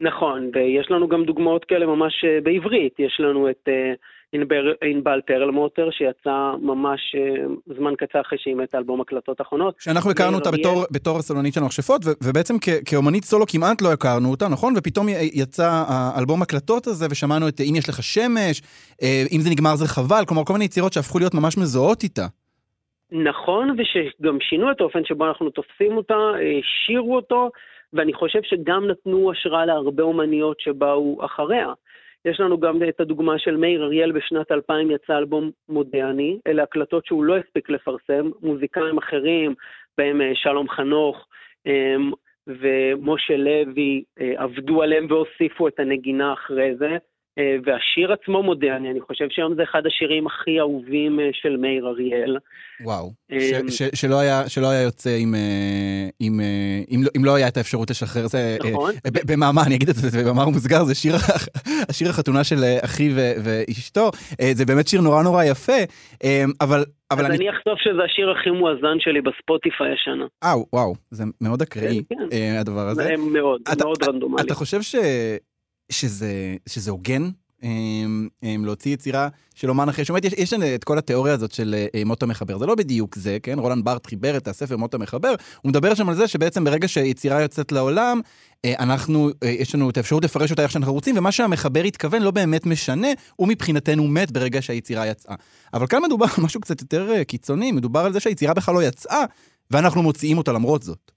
נכון, 0.00 0.50
ויש 0.54 0.90
לנו 0.90 1.08
גם 1.08 1.24
דוגמאות 1.24 1.64
כאלה 1.64 1.86
ממש 1.86 2.24
בעברית. 2.42 2.92
יש 2.98 3.20
לנו 3.20 3.50
את 3.50 3.68
ענבל 4.84 5.20
פרלמוטר, 5.26 5.88
שיצא 5.90 6.52
ממש 6.62 7.00
אה, 7.14 7.44
זמן 7.76 7.94
קצר 7.98 8.20
אחרי 8.20 8.38
שהיא 8.38 8.56
מתה 8.56 8.78
אלבום 8.78 9.00
הקלטות 9.00 9.40
אחרונות. 9.40 9.74
שאנחנו 9.78 10.10
הכרנו 10.10 10.36
אותה. 10.38 10.50
בתור, 10.50 10.84
בתור 10.90 11.18
הסלונית 11.18 11.54
של 11.54 11.60
המכשפות, 11.60 12.02
ובעצם 12.24 12.54
כ- 12.60 12.82
כאומנית 12.90 13.24
סולו 13.24 13.44
כמעט 13.46 13.82
לא 13.82 13.92
הכרנו 13.92 14.30
אותה, 14.30 14.48
נכון? 14.48 14.74
ופתאום 14.76 15.06
יצא 15.34 15.84
האלבום 15.88 16.42
הקלטות 16.42 16.86
הזה, 16.86 17.06
ושמענו 17.10 17.48
את 17.48 17.60
אם 17.60 17.74
יש 17.76 17.88
לך 17.88 18.02
שמש, 18.02 18.62
אה, 19.02 19.22
אם 19.32 19.40
זה 19.40 19.50
נגמר 19.50 19.74
זה 19.74 19.88
חבל, 19.88 20.24
כלומר 20.28 20.44
כל 20.44 20.52
מיני 20.52 20.64
יצירות 20.64 20.92
שהפכו 20.92 21.18
להיות 21.18 21.34
ממש 21.34 21.58
מזוהות 21.58 22.02
איתה. 22.02 22.26
נכון, 23.12 23.70
ושגם 23.70 24.38
שינו 24.40 24.70
את 24.70 24.80
האופן 24.80 25.04
שבו 25.04 25.26
אנחנו 25.26 25.50
תופסים 25.50 25.96
אותה, 25.96 26.14
אה, 26.14 26.58
השאירו 26.58 27.16
אותו, 27.16 27.50
ואני 27.92 28.12
חושב 28.12 28.38
שגם 28.42 28.88
נתנו 28.90 29.32
השראה 29.32 29.66
להרבה 29.66 30.02
אומניות 30.02 30.60
שבאו 30.60 31.24
אחריה. 31.24 31.72
יש 32.24 32.40
לנו 32.40 32.60
גם 32.60 32.78
את 32.88 33.00
הדוגמה 33.00 33.38
של 33.38 33.56
מאיר 33.56 33.84
אריאל 33.84 34.12
בשנת 34.12 34.52
2000 34.52 34.90
יצא 34.90 35.18
אלבום 35.18 35.50
מודיעני, 35.68 36.38
אלה 36.46 36.62
הקלטות 36.62 37.06
שהוא 37.06 37.24
לא 37.24 37.36
הספיק 37.36 37.70
לפרסם, 37.70 38.30
מוזיקאים 38.42 38.98
אחרים, 38.98 39.54
בהם 39.98 40.20
אה, 40.20 40.30
שלום 40.34 40.68
חנוך 40.68 41.26
אה, 41.66 41.96
ומשה 42.46 43.36
לוי 43.36 44.02
אה, 44.20 44.32
עבדו 44.36 44.82
עליהם 44.82 45.06
והוסיפו 45.08 45.68
את 45.68 45.80
הנגינה 45.80 46.32
אחרי 46.32 46.76
זה. 46.76 46.96
אה, 47.38 47.56
והשיר 47.64 48.12
עצמו 48.12 48.42
מודיעני, 48.42 48.90
אני 48.90 49.00
חושב 49.00 49.24
שהיום 49.30 49.54
זה 49.54 49.62
אחד 49.62 49.82
השירים 49.86 50.26
הכי 50.26 50.60
אהובים 50.60 51.20
אה, 51.20 51.28
של 51.32 51.56
מאיר 51.56 51.86
אריאל. 51.86 52.36
וואו. 52.84 53.10
אמ, 53.32 53.38
ש- 53.70 53.82
ש- 53.82 54.00
שלא 54.00 54.20
היה- 54.20 54.48
שלא 54.48 54.70
היה 54.70 54.82
יוצא 54.82 55.16
אם, 55.16 55.34
אה, 55.34 56.08
אם, 56.20 56.40
אה, 56.40 56.46
אם, 56.94 57.00
לא- 57.04 57.10
אם 57.16 57.24
לא 57.24 57.34
היה 57.34 57.48
את 57.48 57.56
האפשרות 57.56 57.90
לשחרר 57.90 58.26
זה. 58.26 58.56
אה, 58.64 58.70
נכון. 58.70 58.92
אה, 59.06 59.10
במאמר, 59.26 59.62
אני 59.66 59.74
אגיד 59.74 59.88
את 59.88 59.94
זה 59.94 60.22
במאמר 60.24 60.48
מוסגר, 60.48 60.84
זה 60.84 60.94
שיר, 60.94 61.14
השיר 61.88 62.08
החתונה 62.08 62.44
של 62.44 62.56
אה, 62.64 62.78
אחי 62.84 63.08
ו- 63.14 63.32
ואשתו. 63.44 64.10
אה, 64.40 64.50
זה 64.54 64.64
באמת 64.66 64.88
שיר 64.88 65.00
נורא 65.00 65.22
נורא 65.22 65.44
יפה, 65.44 65.72
אה, 66.24 66.44
אבל... 66.60 66.84
אבל 67.10 67.20
אז 67.24 67.30
אני... 67.30 67.36
אני 67.36 67.50
אחשוף 67.50 67.78
שזה 67.78 68.02
השיר 68.04 68.30
הכי 68.30 68.50
מואזן 68.50 68.96
שלי 69.00 69.20
בספוטיפיי 69.20 69.92
השנה. 69.92 70.24
אה, 70.44 70.52
וואו, 70.72 70.94
זה 71.10 71.24
מאוד 71.40 71.62
אקראי, 71.62 72.02
כן, 72.08 72.14
כן. 72.18 72.26
אה, 72.32 72.60
הדבר 72.60 72.88
הזה. 72.88 73.02
זה 73.02 73.14
מאוד, 73.32 73.60
אתה- 73.72 73.84
מאוד 73.84 73.98
רנדומלי. 74.08 74.42
אתה 74.46 74.54
חושב 74.54 74.82
ש... 74.82 74.94
שזה, 75.90 76.56
שזה 76.66 76.90
הוגן 76.90 77.30
אמ, 77.62 78.28
אמ, 78.42 78.64
להוציא 78.64 78.92
יצירה 78.92 79.28
של 79.54 79.70
אומן 79.70 79.88
אחרי 79.88 80.04
שאומרת, 80.04 80.24
יש, 80.24 80.32
יש 80.32 80.52
את 80.52 80.84
כל 80.84 80.98
התיאוריה 80.98 81.34
הזאת 81.34 81.52
של 81.52 81.74
אה, 81.94 82.04
מות 82.04 82.22
המחבר, 82.22 82.58
זה 82.58 82.66
לא 82.66 82.74
בדיוק 82.74 83.16
זה, 83.16 83.38
כן? 83.42 83.58
רולנד 83.58 83.84
בארט 83.84 84.06
חיבר 84.06 84.36
את 84.36 84.48
הספר 84.48 84.76
מות 84.76 84.94
המחבר, 84.94 85.34
הוא 85.62 85.70
מדבר 85.70 85.94
שם 85.94 86.08
על 86.08 86.14
זה 86.14 86.28
שבעצם 86.28 86.64
ברגע 86.64 86.88
שיצירה 86.88 87.42
יוצאת 87.42 87.72
לעולם, 87.72 88.20
אה, 88.64 88.74
אנחנו, 88.78 89.30
אה, 89.42 89.48
יש 89.48 89.74
לנו 89.74 89.90
את 89.90 89.96
האפשרות 89.96 90.24
לפרש 90.24 90.50
אותה 90.50 90.62
איך 90.62 90.70
שאנחנו 90.70 90.92
רוצים, 90.92 91.18
ומה 91.18 91.32
שהמחבר 91.32 91.82
התכוון 91.82 92.22
לא 92.22 92.30
באמת 92.30 92.66
משנה, 92.66 93.08
הוא 93.36 93.48
מבחינתנו 93.48 94.08
מת 94.08 94.30
ברגע 94.30 94.62
שהיצירה 94.62 95.06
יצאה. 95.06 95.34
אבל 95.74 95.86
כאן 95.86 96.02
מדובר 96.02 96.26
על 96.38 96.44
משהו 96.44 96.60
קצת 96.60 96.80
יותר 96.80 97.22
קיצוני, 97.24 97.72
מדובר 97.72 98.00
על 98.00 98.12
זה 98.12 98.20
שהיצירה 98.20 98.54
בכלל 98.54 98.74
לא 98.74 98.82
יצאה, 98.82 99.24
ואנחנו 99.70 100.02
מוציאים 100.02 100.38
אותה 100.38 100.52
למרות 100.52 100.82
זאת. 100.82 101.11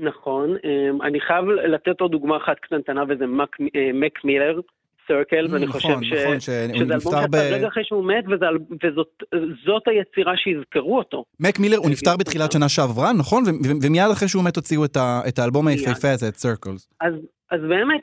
נכון, 0.00 0.56
אמ, 0.64 1.02
אני 1.02 1.20
חייב 1.20 1.44
לתת 1.48 2.00
עוד 2.00 2.10
דוגמה 2.10 2.36
אחת 2.36 2.58
קטנטנה, 2.58 3.02
וזה 3.08 3.26
מק, 3.26 3.56
אה, 3.76 3.90
מק 3.94 4.24
מילר, 4.24 4.60
סרקל, 5.08 5.46
ואני 5.50 5.66
נכון, 5.66 5.80
חושב 5.80 6.02
ש... 6.02 6.12
נכון, 6.12 6.40
שזה 6.40 6.66
אלבום 6.94 7.14
ב... 7.30 7.34
רגע 7.34 7.68
אחרי 7.68 7.84
שהוא 7.84 8.04
מת, 8.04 8.24
וזה 8.28 8.46
וזאת 8.82 9.22
זאת 9.64 9.82
היצירה 9.88 10.36
שיזכרו 10.36 10.98
אותו. 10.98 11.24
מק 11.40 11.58
מילר, 11.58 11.76
הוא 11.76 11.86
אה, 11.86 11.90
נפטר 11.90 12.16
בתחילת 12.16 12.52
שנה 12.52 12.68
שעברה, 12.68 13.12
נכון? 13.12 13.42
ומיד 13.82 14.10
אחרי 14.12 14.28
שהוא 14.28 14.44
מת 14.44 14.56
הוציאו 14.56 14.84
את 14.84 14.96
ה- 14.96 15.20
את 15.28 15.38
האלבום. 15.38 15.66
היפהפה 15.68 16.10
הזה, 16.10 16.28
את 16.28 16.34
סרקלס. 16.36 16.88
אז, 17.00 17.14
אז 17.50 17.60
באמת, 17.60 18.00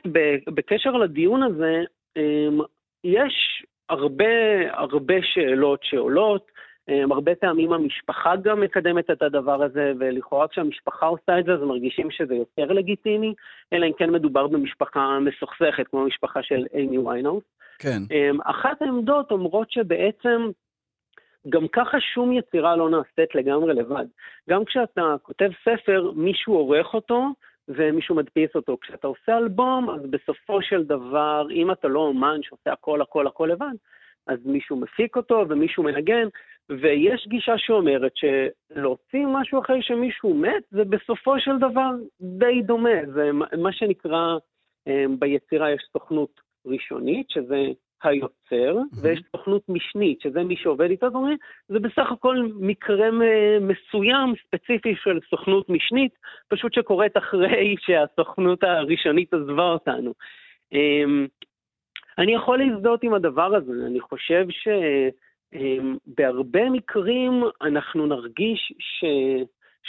בקשר 0.54 0.90
לדיון 0.90 1.42
הזה, 1.42 1.74
אמ, 2.16 2.58
יש 3.04 3.34
הרבה, 3.88 4.24
הרבה 4.72 5.14
שאלות 5.22 5.80
שעולות. 5.82 6.57
אמ, 6.88 7.12
הרבה 7.12 7.34
פעמים 7.34 7.72
המשפחה 7.72 8.36
גם 8.36 8.60
מקדמת 8.60 9.10
את 9.10 9.22
הדבר 9.22 9.62
הזה, 9.62 9.92
ולכאורה 9.98 10.48
כשהמשפחה 10.48 11.06
עושה 11.06 11.38
את 11.38 11.44
זה, 11.44 11.52
אז 11.52 11.60
מרגישים 11.60 12.10
שזה 12.10 12.34
יותר 12.34 12.72
לגיטימי, 12.72 13.34
אלא 13.72 13.86
אם 13.86 13.92
כן 13.98 14.10
מדובר 14.10 14.46
במשפחה 14.46 15.18
מסוכסכת, 15.20 15.88
כמו 15.88 16.02
המשפחה 16.02 16.42
של 16.42 16.66
אימי 16.74 16.98
ויינאוס. 16.98 17.44
כן. 17.78 17.98
אמ, 18.10 18.40
אחת 18.40 18.82
העמדות 18.82 19.30
אומרות 19.30 19.70
שבעצם 19.70 20.50
גם 21.48 21.68
ככה 21.68 22.00
שום 22.00 22.32
יצירה 22.32 22.76
לא 22.76 22.90
נעשית 22.90 23.34
לגמרי 23.34 23.74
לבד. 23.74 24.06
גם 24.50 24.64
כשאתה 24.64 25.14
כותב 25.22 25.50
ספר, 25.64 26.10
מישהו 26.16 26.54
עורך 26.54 26.94
אותו 26.94 27.26
ומישהו 27.68 28.14
מדפיס 28.14 28.50
אותו. 28.54 28.76
כשאתה 28.80 29.06
עושה 29.06 29.38
אלבום, 29.38 29.90
אז 29.90 30.00
בסופו 30.10 30.62
של 30.62 30.84
דבר, 30.84 31.46
אם 31.50 31.70
אתה 31.70 31.88
לא 31.88 32.00
אומן 32.00 32.38
שעושה 32.42 32.72
הכל 32.72 33.02
הכל 33.02 33.26
הכל 33.26 33.48
לבד, 33.52 33.74
אז 34.26 34.38
מישהו 34.44 34.76
מפיק 34.76 35.16
אותו 35.16 35.44
ומישהו 35.48 35.82
מנגן, 35.82 36.28
ויש 36.70 37.26
גישה 37.28 37.58
שאומרת 37.58 38.12
שלהוציא 38.14 39.26
משהו 39.26 39.60
אחרי 39.60 39.82
שמישהו 39.82 40.34
מת, 40.34 40.62
זה 40.70 40.84
בסופו 40.84 41.40
של 41.40 41.58
דבר 41.58 41.90
די 42.20 42.62
דומה. 42.62 43.06
זה 43.14 43.30
מה 43.58 43.72
שנקרא, 43.72 44.36
אמ, 44.86 45.20
ביצירה 45.20 45.70
יש 45.70 45.82
סוכנות 45.92 46.40
ראשונית, 46.66 47.30
שזה 47.30 47.66
היוצר, 48.02 48.76
ויש 49.02 49.20
סוכנות 49.32 49.62
משנית, 49.68 50.20
שזה 50.20 50.42
מי 50.42 50.56
שעובד 50.56 50.90
איתה, 50.90 51.06
זאת 51.06 51.14
אומרת, 51.14 51.38
זה 51.68 51.78
בסך 51.78 52.12
הכל 52.12 52.36
מקרה 52.60 53.08
מסוים, 53.60 54.34
ספציפי 54.46 54.94
של 55.02 55.18
סוכנות 55.30 55.68
משנית, 55.68 56.12
פשוט 56.48 56.74
שקורית 56.74 57.16
אחרי 57.16 57.74
שהסוכנות 57.84 58.64
הראשונית 58.64 59.34
עזבה 59.34 59.72
אותנו. 59.72 60.12
אמ, 60.72 61.26
אני 62.18 62.34
יכול 62.34 62.58
להזדהות 62.58 63.02
עם 63.02 63.14
הדבר 63.14 63.54
הזה, 63.54 63.72
אני 63.86 64.00
חושב 64.00 64.46
שבהרבה 65.54 66.70
מקרים 66.70 67.42
אנחנו 67.62 68.06
נרגיש 68.06 68.72
ש... 68.78 69.04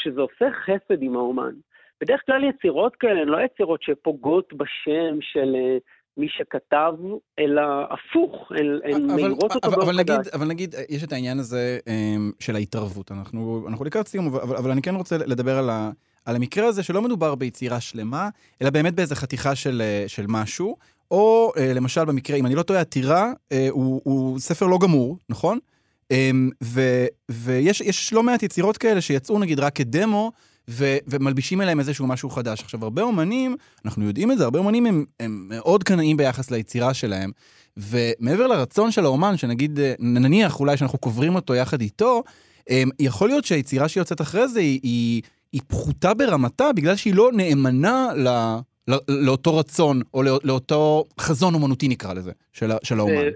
שזה 0.03 0.21
עושה 0.21 0.45
חסד 0.65 1.01
עם 1.01 1.15
האומן. 1.15 1.53
בדרך 2.01 2.21
כלל 2.25 2.43
יצירות 2.43 2.95
כאלה 2.95 3.21
הן 3.21 3.27
לא 3.27 3.37
יצירות 3.45 3.83
שפוגעות 3.83 4.53
בשם 4.53 5.21
של 5.21 5.55
אה, 5.55 5.77
מי 6.17 6.27
שכתב, 6.29 6.93
אלא 7.39 7.61
הפוך, 7.89 8.51
הן 8.83 9.07
מאירות 9.07 9.55
אותו 9.55 9.91
נגיד, 9.91 10.15
חדש. 10.15 10.27
אבל 10.33 10.47
נגיד, 10.47 10.75
יש 10.89 11.03
את 11.03 11.13
העניין 11.13 11.39
הזה 11.39 11.79
אמ, 11.87 12.31
של 12.39 12.55
ההתערבות. 12.55 13.11
אנחנו, 13.11 13.65
אנחנו 13.69 13.85
לקראת 13.85 14.07
סיום, 14.07 14.27
אבל, 14.27 14.55
אבל 14.55 14.71
אני 14.71 14.81
כן 14.81 14.95
רוצה 14.95 15.17
לדבר 15.17 15.57
על, 15.57 15.69
ה, 15.69 15.91
על 16.25 16.35
המקרה 16.35 16.67
הזה 16.67 16.83
שלא 16.83 17.01
מדובר 17.01 17.35
ביצירה 17.35 17.79
שלמה, 17.79 18.29
אלא 18.61 18.69
באמת 18.69 18.95
באיזה 18.95 19.15
חתיכה 19.15 19.55
של, 19.55 19.81
אה, 19.81 20.03
של 20.07 20.25
משהו, 20.27 20.77
או 21.11 21.51
אה, 21.57 21.73
למשל 21.73 22.05
במקרה, 22.05 22.37
אם 22.37 22.45
אני 22.45 22.55
לא 22.55 22.63
טועה, 22.63 22.81
עתירה 22.81 23.31
אה, 23.51 23.67
הוא, 23.71 24.01
הוא 24.03 24.39
ספר 24.39 24.67
לא 24.67 24.77
גמור, 24.77 25.17
נכון? 25.29 25.59
אמ, 26.11 26.49
ו, 26.63 27.05
ויש 27.31 27.81
יש 27.81 28.13
לא 28.13 28.23
מעט 28.23 28.43
יצירות 28.43 28.77
כאלה 28.77 29.01
שיצאו 29.01 29.39
נגיד 29.39 29.59
רק 29.59 29.75
כדמו, 29.75 30.31
ו, 30.69 30.97
ומלבישים 31.07 31.61
אליהם 31.61 31.79
איזשהו 31.79 32.07
משהו 32.07 32.29
חדש. 32.29 32.61
עכשיו, 32.61 32.83
הרבה 32.83 33.01
אומנים, 33.01 33.55
אנחנו 33.85 34.05
יודעים 34.05 34.31
את 34.31 34.37
זה, 34.37 34.43
הרבה 34.43 34.59
אומנים 34.59 34.85
הם, 34.85 35.05
הם 35.19 35.45
מאוד 35.49 35.83
קנאים 35.83 36.17
ביחס 36.17 36.51
ליצירה 36.51 36.93
שלהם, 36.93 37.31
ומעבר 37.77 38.47
לרצון 38.47 38.91
של 38.91 39.05
האומן, 39.05 39.37
שנגיד, 39.37 39.79
אה, 39.79 39.93
נניח 39.99 40.59
אולי 40.59 40.77
שאנחנו 40.77 40.97
קוברים 40.97 41.35
אותו 41.35 41.55
יחד 41.55 41.81
איתו, 41.81 42.23
אמ, 42.69 42.89
יכול 42.99 43.29
להיות 43.29 43.45
שהיצירה 43.45 43.87
שיוצאת 43.87 44.21
אחרי 44.21 44.47
זה 44.47 44.59
היא, 44.59 44.79
היא, 44.83 45.21
היא 45.53 45.61
פחותה 45.67 46.13
ברמתה, 46.13 46.73
בגלל 46.75 46.95
שהיא 46.95 47.15
לא 47.15 47.31
נאמנה 47.33 48.07
ל, 48.15 48.27
לא- 48.89 48.97
לאותו 49.25 49.58
רצון, 49.58 50.02
או 50.13 50.23
לא- 50.23 50.39
לאותו 50.43 51.04
חזון 51.19 51.54
אומנותי 51.54 51.88
נקרא 51.88 52.13
לזה, 52.13 52.32
של 52.54 52.65
של 52.84 52.95
האומן. 52.99 53.15
זה- 53.15 53.30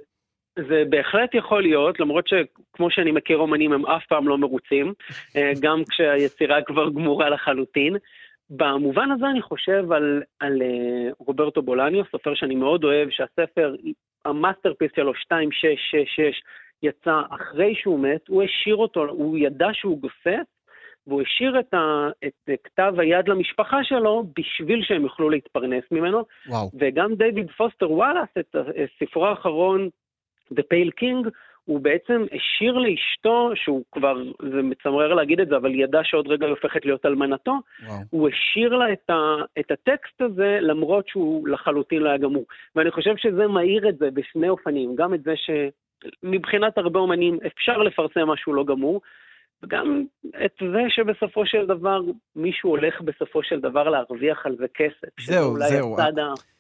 זה 0.69 0.83
בהחלט 0.89 1.35
יכול 1.35 1.61
להיות, 1.61 1.99
למרות 1.99 2.25
שכמו 2.27 2.87
שאני 2.91 3.11
מכיר 3.11 3.37
אומנים 3.37 3.73
הם 3.73 3.85
אף 3.85 4.03
פעם 4.09 4.27
לא 4.27 4.37
מרוצים, 4.37 4.93
אה, 5.35 5.51
גם 5.61 5.81
כשהיצירה 5.89 6.61
כבר 6.61 6.89
גמורה 6.89 7.29
לחלוטין. 7.29 7.95
במובן 8.49 9.11
הזה 9.11 9.25
אני 9.31 9.41
חושב 9.41 9.91
על, 9.91 10.21
על 10.39 10.61
אה, 10.61 11.11
רוברטו 11.19 11.61
בולניו, 11.61 12.03
סופר 12.11 12.33
שאני 12.35 12.55
מאוד 12.55 12.83
אוהב, 12.83 13.09
שהספר, 13.11 13.75
ה 14.25 14.31
masterpiece 14.31 14.91
שלו 14.95 15.11
2666 15.11 16.41
יצא 16.83 17.21
אחרי 17.29 17.75
שהוא 17.81 17.99
מת, 17.99 18.27
הוא 18.27 18.43
השאיר 18.43 18.75
אותו, 18.75 19.05
הוא 19.09 19.37
ידע 19.37 19.67
שהוא 19.73 20.01
גוסס, 20.01 20.45
והוא 21.07 21.21
השאיר 21.21 21.59
את, 21.59 21.73
ה, 21.73 22.07
את 22.25 22.49
כתב 22.63 22.93
היד 22.97 23.27
למשפחה 23.27 23.83
שלו 23.83 24.23
בשביל 24.37 24.83
שהם 24.83 25.01
יוכלו 25.01 25.29
להתפרנס 25.29 25.83
ממנו. 25.91 26.23
וואו. 26.47 26.69
וגם 26.79 27.15
דיוויד 27.15 27.51
פוסטר 27.51 27.91
וואלאס, 27.91 28.29
את 28.39 28.55
ספרו 28.99 29.27
האחרון, 29.27 29.89
The 30.53 30.63
Pale 30.73 31.01
King, 31.01 31.29
הוא 31.65 31.79
בעצם 31.79 32.25
השאיר 32.33 32.77
לאשתו, 32.77 33.51
שהוא 33.55 33.83
כבר, 33.91 34.23
זה 34.51 34.61
מצמרר 34.61 35.13
להגיד 35.13 35.39
את 35.39 35.47
זה, 35.47 35.57
אבל 35.57 35.75
ידע 35.75 35.99
שעוד 36.03 36.27
רגע 36.27 36.45
היא 36.45 36.51
הופכת 36.51 36.85
להיות 36.85 37.05
אלמנתו, 37.05 37.53
וואו. 37.85 37.99
הוא 38.09 38.29
השאיר 38.29 38.75
לה 38.75 38.93
את, 38.93 39.09
ה, 39.09 39.35
את 39.59 39.71
הטקסט 39.71 40.21
הזה, 40.21 40.57
למרות 40.61 41.07
שהוא 41.07 41.47
לחלוטין 41.47 41.99
לא 41.99 42.09
היה 42.09 42.17
גמור. 42.17 42.45
ואני 42.75 42.91
חושב 42.91 43.17
שזה 43.17 43.47
מאיר 43.47 43.89
את 43.89 43.97
זה 43.97 44.11
בשני 44.11 44.49
אופנים, 44.49 44.95
גם 44.95 45.13
את 45.13 45.23
זה 45.23 45.33
שמבחינת 46.23 46.77
הרבה 46.77 46.99
אומנים 46.99 47.37
אפשר 47.47 47.77
לפרסם 47.77 48.27
משהו 48.27 48.53
לא 48.53 48.63
גמור, 48.63 49.01
וגם 49.63 50.03
את 50.45 50.51
זה 50.59 50.81
שבסופו 50.89 51.45
של 51.45 51.65
דבר 51.65 51.99
מישהו 52.35 52.69
הולך 52.69 53.01
בסופו 53.01 53.43
של 53.43 53.59
דבר 53.59 53.89
להרוויח 53.89 54.45
על 54.45 54.55
זה 54.59 54.65
כסף. 54.75 55.19
שזה 55.19 55.33
זהו, 55.33 55.51
אולי 55.51 55.69
זהו. 55.69 55.93
הצד 55.93 56.11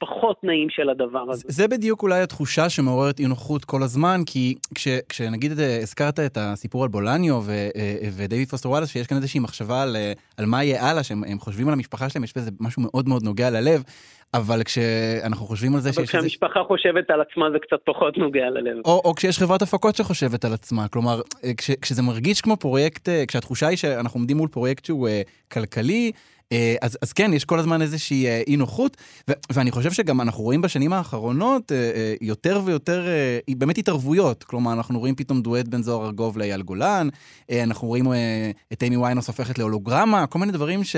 הפחות 0.01 0.43
נעים 0.43 0.69
של 0.69 0.89
הדבר 0.89 1.25
הזה. 1.31 1.43
זה 1.47 1.67
בדיוק 1.67 2.03
אולי 2.03 2.21
התחושה 2.21 2.69
שמעוררת 2.69 3.19
אי 3.19 3.25
נוחות 3.25 3.65
כל 3.65 3.83
הזמן, 3.83 4.21
כי 4.25 4.55
כש, 4.75 4.87
כשנגיד 5.09 5.59
אה, 5.59 5.77
הזכרת 5.81 6.19
את 6.19 6.37
הסיפור 6.41 6.83
על 6.83 6.89
בולניו 6.89 7.41
ו, 7.45 7.51
אה, 7.51 8.09
ודייוויד 8.17 8.49
פוסטר 8.49 8.69
וואלאס, 8.69 8.89
שיש 8.89 9.07
כאן 9.07 9.17
איזושהי 9.17 9.39
מחשבה 9.39 9.81
על, 9.83 9.95
אה, 9.95 10.13
על 10.37 10.45
מה 10.45 10.63
יהיה 10.63 10.89
הלאה, 10.89 11.03
שהם 11.03 11.23
הם 11.23 11.39
חושבים 11.39 11.67
על 11.67 11.73
המשפחה 11.73 12.09
שלהם, 12.09 12.23
יש 12.23 12.37
בזה 12.37 12.51
משהו 12.59 12.81
מאוד 12.81 13.09
מאוד 13.09 13.23
נוגע 13.23 13.49
ללב, 13.49 13.83
אבל 14.33 14.63
כשאנחנו 14.63 15.45
חושבים 15.45 15.75
על 15.75 15.81
זה 15.81 15.89
אבל 15.89 15.95
שיש 15.95 16.15
איזה... 16.15 16.27
כשהמשפחה 16.27 16.59
חושבת 16.67 17.09
על 17.09 17.21
עצמה 17.21 17.45
זה 17.51 17.57
קצת 17.59 17.77
פחות 17.85 18.17
נוגע 18.17 18.49
ללב. 18.49 18.77
או, 18.85 19.01
או 19.05 19.15
כשיש 19.15 19.39
חברת 19.39 19.61
הפקות 19.61 19.95
שחושבת 19.95 20.45
על 20.45 20.53
עצמה, 20.53 20.87
כלומר, 20.87 21.21
אה, 21.43 21.53
כש, 21.57 21.71
כשזה 21.71 22.01
מרגיש 22.01 22.41
כמו 22.41 22.57
פרויקט, 22.57 23.09
אה, 23.09 23.23
כשהתחושה 23.27 23.67
היא 23.67 23.77
שאנחנו 23.77 24.19
עומדים 24.19 24.37
מול 24.37 24.47
פרויקט 24.47 24.85
שהוא 24.85 25.07
אה, 25.07 25.21
כלכלי, 25.51 26.11
אה, 26.51 26.75
אז, 26.81 26.97
אז 27.01 27.13
כן, 27.13 27.33
יש 27.33 27.45
כל 27.45 27.59
הזמן 27.59 27.81
איזושהי 27.81 28.27
אה, 28.27 28.41
אי 28.47 28.57
נוחות, 28.57 28.97
ו- 29.29 29.33
ואני 29.53 29.71
חושב 29.71 29.91
שגם 29.91 30.21
אנחנו 30.21 30.43
רואים 30.43 30.61
בשנים 30.61 30.93
האחרונות 30.93 31.71
אה, 31.71 31.77
אה, 31.77 32.13
יותר 32.21 32.61
ויותר, 32.65 33.07
אה, 33.07 33.39
באמת 33.57 33.77
התערבויות, 33.77 34.43
כלומר, 34.43 34.73
אנחנו 34.73 34.99
רואים 34.99 35.15
פתאום 35.15 35.41
דואט 35.41 35.67
בין 35.67 35.83
זוהר 35.83 36.05
ארגוב 36.05 36.37
לאייל 36.37 36.61
גולן, 36.61 37.07
אה, 37.51 37.63
אנחנו 37.63 37.87
רואים 37.87 38.13
אה, 38.13 38.51
את 38.73 38.83
אימי 38.83 38.97
ויינוס 38.97 39.27
הופכת 39.27 39.59
להולוגרמה, 39.59 40.27
כל 40.27 40.39
מיני 40.39 40.51
דברים 40.51 40.83
ש... 40.83 40.95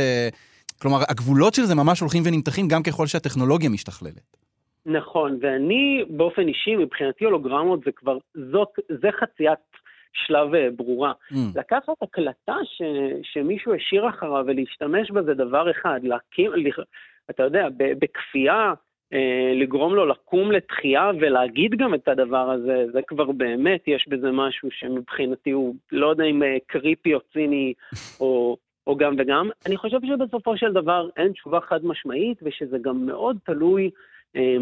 כלומר, 0.81 0.97
הגבולות 1.09 1.53
של 1.53 1.61
זה 1.61 1.75
ממש 1.75 1.99
הולכים 1.99 2.23
ונמתחים 2.25 2.67
גם 2.67 2.83
ככל 2.83 3.07
שהטכנולוגיה 3.07 3.69
משתכללת. 3.69 4.37
נכון, 4.85 5.37
ואני 5.41 6.03
באופן 6.09 6.47
אישי, 6.47 6.75
מבחינתי 6.75 7.25
הולוגרמות 7.25 7.79
זה 7.85 7.91
כבר, 7.91 8.17
זאת, 8.51 8.69
זה 9.01 9.09
חציית 9.19 9.59
שלב 10.13 10.55
אה, 10.55 10.67
ברורה. 10.75 11.13
Mm. 11.31 11.35
לקחת 11.55 11.93
הקלטה 12.01 12.55
ש, 12.63 12.81
שמישהו 13.23 13.73
השאיר 13.73 14.09
אחריו 14.09 14.43
ולהשתמש 14.47 15.11
בזה 15.11 15.33
דבר 15.33 15.71
אחד, 15.71 15.99
להקים, 16.03 16.51
אתה 17.29 17.43
יודע, 17.43 17.67
בכפייה, 17.77 18.73
אה, 19.13 19.53
לגרום 19.55 19.95
לו 19.95 20.05
לקום 20.05 20.51
לתחייה 20.51 21.11
ולהגיד 21.19 21.71
גם 21.77 21.93
את 21.93 22.07
הדבר 22.07 22.51
הזה, 22.51 22.85
זה 22.93 22.99
כבר 23.07 23.31
באמת, 23.31 23.87
יש 23.87 24.05
בזה 24.09 24.31
משהו 24.31 24.69
שמבחינתי 24.71 25.51
הוא, 25.51 25.75
לא 25.91 26.07
יודע 26.07 26.23
אם 26.23 26.43
אה, 26.43 26.57
קריפי 26.67 27.13
או 27.13 27.19
ציני 27.33 27.73
או, 28.19 28.57
או 28.87 28.97
גם 28.97 29.15
וגם. 29.17 29.49
אני 29.65 29.77
חושב 29.77 29.97
שבסופו 30.07 30.57
של 30.57 30.73
דבר 30.73 31.09
אין 31.17 31.31
תשובה 31.31 31.59
חד 31.61 31.85
משמעית, 31.85 32.37
ושזה 32.43 32.77
גם 32.81 33.05
מאוד 33.05 33.37
תלוי 33.45 33.89
אה, 34.35 34.57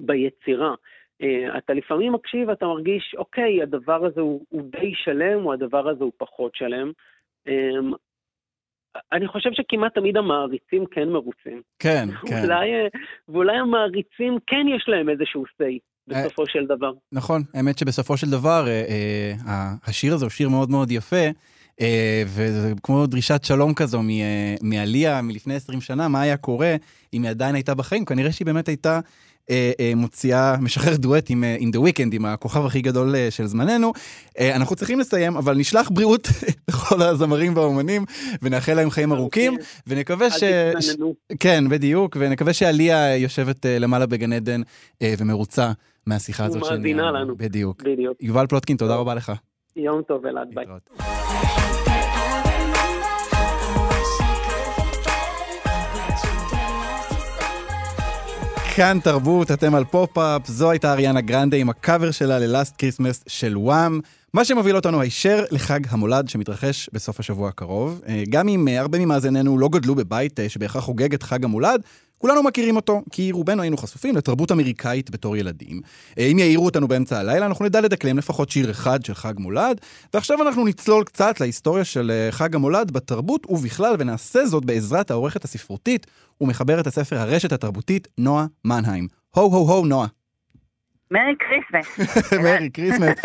ביצירה. 0.00 0.74
אה, 1.22 1.58
אתה 1.58 1.72
לפעמים 1.72 2.12
מקשיב, 2.12 2.50
אתה 2.50 2.66
מרגיש, 2.66 3.14
אוקיי, 3.18 3.62
הדבר 3.62 4.06
הזה 4.06 4.20
הוא, 4.20 4.44
הוא 4.48 4.62
די 4.62 4.92
שלם, 5.04 5.46
או 5.46 5.52
הדבר 5.52 5.88
הזה 5.88 6.04
הוא 6.04 6.12
פחות 6.16 6.54
שלם. 6.54 6.92
אה, 7.48 7.78
אני 9.12 9.28
חושב 9.28 9.50
שכמעט 9.52 9.94
תמיד 9.94 10.16
המעריצים 10.16 10.86
כן 10.86 11.08
מרוצים. 11.08 11.62
כן, 11.78 12.08
כן. 12.28 12.42
אולי, 12.44 12.72
אה, 12.72 12.86
ואולי 13.28 13.56
המעריצים 13.56 14.38
כן 14.46 14.66
יש 14.76 14.84
להם 14.88 15.08
איזשהו 15.08 15.44
say 15.44 15.78
בסופו 16.06 16.46
של 16.46 16.66
דבר. 16.66 16.92
נכון, 17.12 17.42
האמת 17.54 17.78
שבסופו 17.78 18.16
של 18.16 18.30
דבר, 18.30 18.64
אה, 18.66 19.32
אה, 19.46 19.72
השיר 19.84 20.14
הזה 20.14 20.24
הוא 20.24 20.30
שיר 20.30 20.48
מאוד 20.48 20.70
מאוד 20.70 20.90
יפה, 20.90 21.16
אה, 21.16 21.30
וזה 22.26 22.72
כמו 22.82 23.06
דרישת 23.06 23.44
שלום 23.44 23.74
כזו 23.74 24.00
אה, 24.00 24.54
מעליה 24.62 25.22
מלפני 25.22 25.54
20 25.54 25.80
שנה, 25.80 26.08
מה 26.08 26.20
היה 26.20 26.36
קורה 26.36 26.76
אם 27.14 27.22
היא 27.22 27.30
עדיין 27.30 27.54
הייתה 27.54 27.74
בחיים? 27.74 28.04
כנראה 28.04 28.32
שהיא 28.32 28.46
באמת 28.46 28.68
הייתה 28.68 29.00
אה, 29.50 29.72
אה, 29.80 29.92
מוציאה, 29.96 30.56
משחרר 30.60 30.96
דואט 30.96 31.30
עם 31.30 31.44
אה, 31.44 31.56
In 31.60 31.76
The 31.76 31.78
Weekend, 31.78 32.08
עם 32.14 32.24
הכוכב 32.24 32.66
הכי 32.66 32.80
גדול 32.80 33.16
אה, 33.16 33.30
של 33.30 33.46
זמננו. 33.46 33.92
אה, 34.38 34.56
אנחנו 34.56 34.76
צריכים 34.76 35.00
לסיים, 35.00 35.36
אבל 35.36 35.56
נשלח 35.56 35.90
בריאות 35.90 36.28
לכל 36.68 37.02
הזמרים 37.02 37.56
והאומנים, 37.56 38.04
ונאחל 38.42 38.74
להם 38.74 38.90
חיים 38.90 39.12
ארוכים, 39.12 39.56
ונקווה 39.86 40.30
ש... 40.30 40.42
כן, 41.40 41.64
בדיוק, 41.68 42.16
ונקווה 42.20 42.52
שעליה 42.52 43.16
יושבת 43.16 43.66
אה, 43.66 43.78
למעלה 43.78 44.06
בגן 44.06 44.32
עדן 44.32 44.60
אה, 45.02 45.14
ומרוצה 45.18 45.72
מהשיחה 46.06 46.44
הזאת. 46.44 46.62
ומאזינה. 46.62 47.10
לנו. 47.10 47.36
בדיוק. 47.36 47.82
בדיוק. 47.82 48.16
יובל 48.20 48.46
פלוטקין, 48.46 48.76
תודה 48.76 48.96
רבה 48.96 49.14
לך. 49.14 49.32
יום 49.76 50.02
טוב, 50.02 50.26
אלעד, 50.26 50.48
ביי. 50.54 50.66
כאן 58.80 58.98
תרבות, 59.04 59.50
אתם 59.50 59.74
על 59.74 59.84
פופ-אפ, 59.84 60.46
זו 60.46 60.70
הייתה 60.70 60.92
אריאנה 60.92 61.20
גרנדה 61.20 61.56
עם 61.56 61.70
הקאבר 61.70 62.10
שלה 62.10 62.38
ל 62.38 62.45
Last 62.45 62.74
Christmas 62.78 63.24
של 63.26 63.58
וואם. 63.58 64.00
מה 64.34 64.44
שמוביל 64.44 64.76
אותנו 64.76 65.00
הישר 65.00 65.44
לחג 65.50 65.80
המולד 65.88 66.28
שמתרחש 66.28 66.90
בסוף 66.92 67.20
השבוע 67.20 67.48
הקרוב. 67.48 68.00
אה, 68.08 68.22
גם 68.30 68.48
אם 68.48 68.68
אה, 68.68 68.80
הרבה 68.80 68.98
ממאזיננו 68.98 69.58
לא 69.58 69.68
גדלו 69.68 69.94
בבית 69.94 70.40
אה, 70.40 70.48
שבהכרח 70.48 70.84
חוגג 70.84 71.14
את 71.14 71.22
חג 71.22 71.44
המולד, 71.44 71.82
כולנו 72.20 72.42
מכירים 72.42 72.76
אותו, 72.76 73.02
כי 73.10 73.32
רובנו 73.32 73.62
היינו 73.62 73.76
חשופים 73.76 74.16
לתרבות 74.16 74.52
אמריקאית 74.52 75.10
בתור 75.10 75.36
ילדים. 75.36 75.80
אה, 76.18 76.26
אם 76.26 76.38
יעירו 76.38 76.64
אותנו 76.64 76.88
באמצע 76.88 77.18
הלילה, 77.18 77.46
אנחנו 77.46 77.64
נדע 77.64 77.80
לדקלם 77.80 78.18
לפחות 78.18 78.50
שיר 78.50 78.70
אחד 78.70 79.04
של 79.04 79.14
חג 79.14 79.34
מולד, 79.38 79.80
ועכשיו 80.14 80.42
אנחנו 80.42 80.64
נצלול 80.64 81.04
קצת 81.04 81.40
להיסטוריה 81.40 81.84
של 81.84 82.10
אה, 82.10 82.32
חג 82.32 82.54
המולד 82.54 82.90
בתרבות 82.90 83.46
ובכלל, 83.50 83.96
ונעשה 83.98 84.46
זאת 84.46 84.64
בעזרת 84.64 85.10
העורכת 85.10 85.44
הספרותית 85.44 86.06
ומחברת 86.40 86.86
הספר 86.86 87.18
הרשת 87.18 87.52
התרבותית, 87.52 88.08
נועה 88.18 88.46
מנהיים. 88.64 89.08
הו 89.36 89.50
הו 89.50 89.66
הו, 89.66 89.86
נועה. 89.86 90.19
Merry 91.10 91.36
Christmas. 92.74 93.24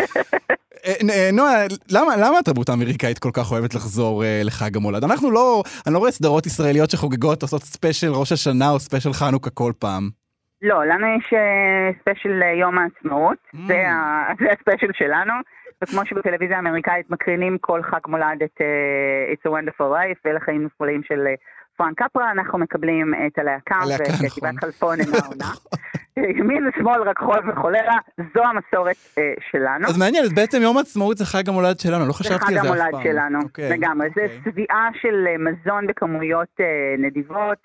אה, 0.86 0.92
אה, 1.10 1.30
נועה, 1.32 1.54
למה, 1.90 2.16
למה 2.16 2.38
התרבות 2.38 2.68
האמריקאית 2.68 3.18
כל 3.18 3.30
כך 3.32 3.52
אוהבת 3.52 3.74
לחזור 3.74 4.24
אה, 4.24 4.40
לחג 4.44 4.76
המולד? 4.76 5.04
אנחנו 5.04 5.30
לא, 5.30 5.62
אני 5.86 5.94
לא 5.94 5.98
רואה 5.98 6.10
סדרות 6.10 6.46
ישראליות 6.46 6.90
שחוגגות, 6.90 7.42
עושות 7.42 7.62
ספיישל 7.62 8.10
ראש 8.12 8.32
השנה 8.32 8.70
או 8.70 8.78
ספיישל 8.78 9.12
חנוכה 9.12 9.50
כל 9.50 9.72
פעם. 9.78 10.10
לא, 10.62 10.84
לנו 10.86 11.06
יש 11.18 11.32
אה, 11.32 11.90
ספיישל 12.00 12.42
אה, 12.42 12.52
יום 12.60 12.78
העצמאות, 12.78 13.36
Mm. 13.54 13.58
זה 13.66 13.88
ה- 13.88 14.32
זה 14.40 14.46
הספיישל 14.58 14.90
שלנו, 14.92 15.32
וכמו 15.84 16.06
שבטלוויזיה 16.06 16.56
האמריקאית 16.56 17.10
מקרינים 17.10 17.56
כל 17.60 17.80
חג 17.82 17.98
מולד 18.08 18.42
את 18.44 18.60
אה, 18.60 18.66
It's 19.32 19.50
a 19.50 19.52
Wonderful 19.52 19.84
Life 19.96 20.20
ולחיים 20.24 20.64
נפלאים 20.64 21.00
של 21.08 21.20
אה, 21.26 21.34
פרנק 21.76 22.02
קפרה, 22.02 22.30
אנחנו 22.30 22.58
מקבלים 22.58 23.14
את 23.26 23.38
הלהקה 23.38 23.78
ואת 23.90 24.00
נכון. 24.26 24.60
חלפון 24.60 25.00
אינה 25.00 25.18
עונה. 25.28 25.50
ימין 26.16 26.68
ושמאל 26.68 27.02
רק 27.02 27.18
חול 27.18 27.50
וחולרה, 27.50 27.98
זו 28.34 28.42
המסורת 28.42 28.96
אה, 29.18 29.32
שלנו. 29.50 29.86
אז 29.86 29.98
מעניין, 29.98 30.24
אז 30.24 30.32
בעצם 30.34 30.58
יום 30.62 30.76
העצמאות 30.76 31.16
זה 31.16 31.24
חג 31.24 31.48
המולד 31.48 31.78
שלנו, 31.78 32.00
לא 32.00 32.12
זה 32.12 32.12
חשבתי 32.12 32.44
חג 32.44 32.56
על 32.56 32.62
זה 32.62 32.72
אף 32.72 32.76
פעם. 32.76 32.84
המולד 32.84 33.02
שלנו, 33.02 33.38
אוקיי, 33.42 33.70
לגמרי. 33.70 34.08
זה 34.14 34.22
אוקיי. 34.22 34.52
צביעה 34.52 34.88
של 35.00 35.24
אה, 35.28 35.38
מזון 35.38 35.86
בכמויות 35.86 36.48
אה, 36.60 36.94
נדיבות, 36.98 37.58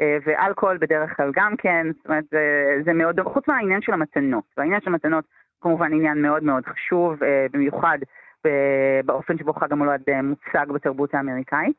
אה, 0.00 0.16
ואלכוהול 0.26 0.78
בדרך 0.80 1.16
כלל 1.16 1.30
גם 1.34 1.54
כן, 1.58 1.86
זאת 1.96 2.06
אומרת, 2.06 2.24
זה, 2.30 2.40
זה 2.84 2.92
מאוד, 2.92 3.20
חוץ 3.20 3.48
מהעניין 3.48 3.80
של 3.82 3.92
המתנות. 3.92 4.44
והעניין 4.56 4.80
של 4.80 4.90
המתנות 4.90 5.24
כמובן 5.60 5.92
עניין 5.92 6.22
מאוד 6.22 6.42
מאוד 6.42 6.62
חשוב, 6.66 7.22
אה, 7.22 7.46
במיוחד 7.52 7.98
ב- 8.46 9.00
באופן 9.04 9.38
שבו 9.38 9.52
חג 9.52 9.72
המולד 9.72 10.00
אה, 10.08 10.22
מוצג 10.22 10.72
בתרבות 10.74 11.14
האמריקאית. 11.14 11.76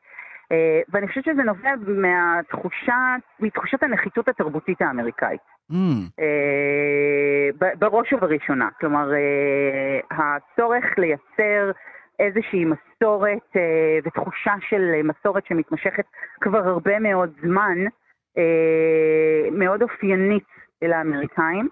אה, 0.52 0.80
ואני 0.88 1.08
חושבת 1.08 1.24
שזה 1.24 1.42
נובע 1.42 1.70
מהתחושה, 1.86 3.16
מתחושת 3.40 3.82
הנחיתות 3.82 4.28
התרבותית 4.28 4.82
האמריקאית. 4.82 5.40
Mm, 5.72 5.74
אה, 6.20 7.72
בראש 7.78 8.12
ובראשונה. 8.12 8.68
כלומר, 8.80 9.12
אה, 9.14 10.00
הצורך 10.10 10.84
לייצר 10.98 11.70
איזושהי 12.18 12.64
מסורת 12.64 13.56
ותחושה 14.04 14.54
של 14.68 15.00
מסורת 15.04 15.46
שמתמשכת 15.46 16.04
כבר 16.40 16.68
הרבה 16.68 16.98
מאוד 16.98 17.32
זמן, 17.42 17.78
מאוד 19.52 19.82
אופיינית 19.82 20.44
לאמריקאים, 20.82 21.68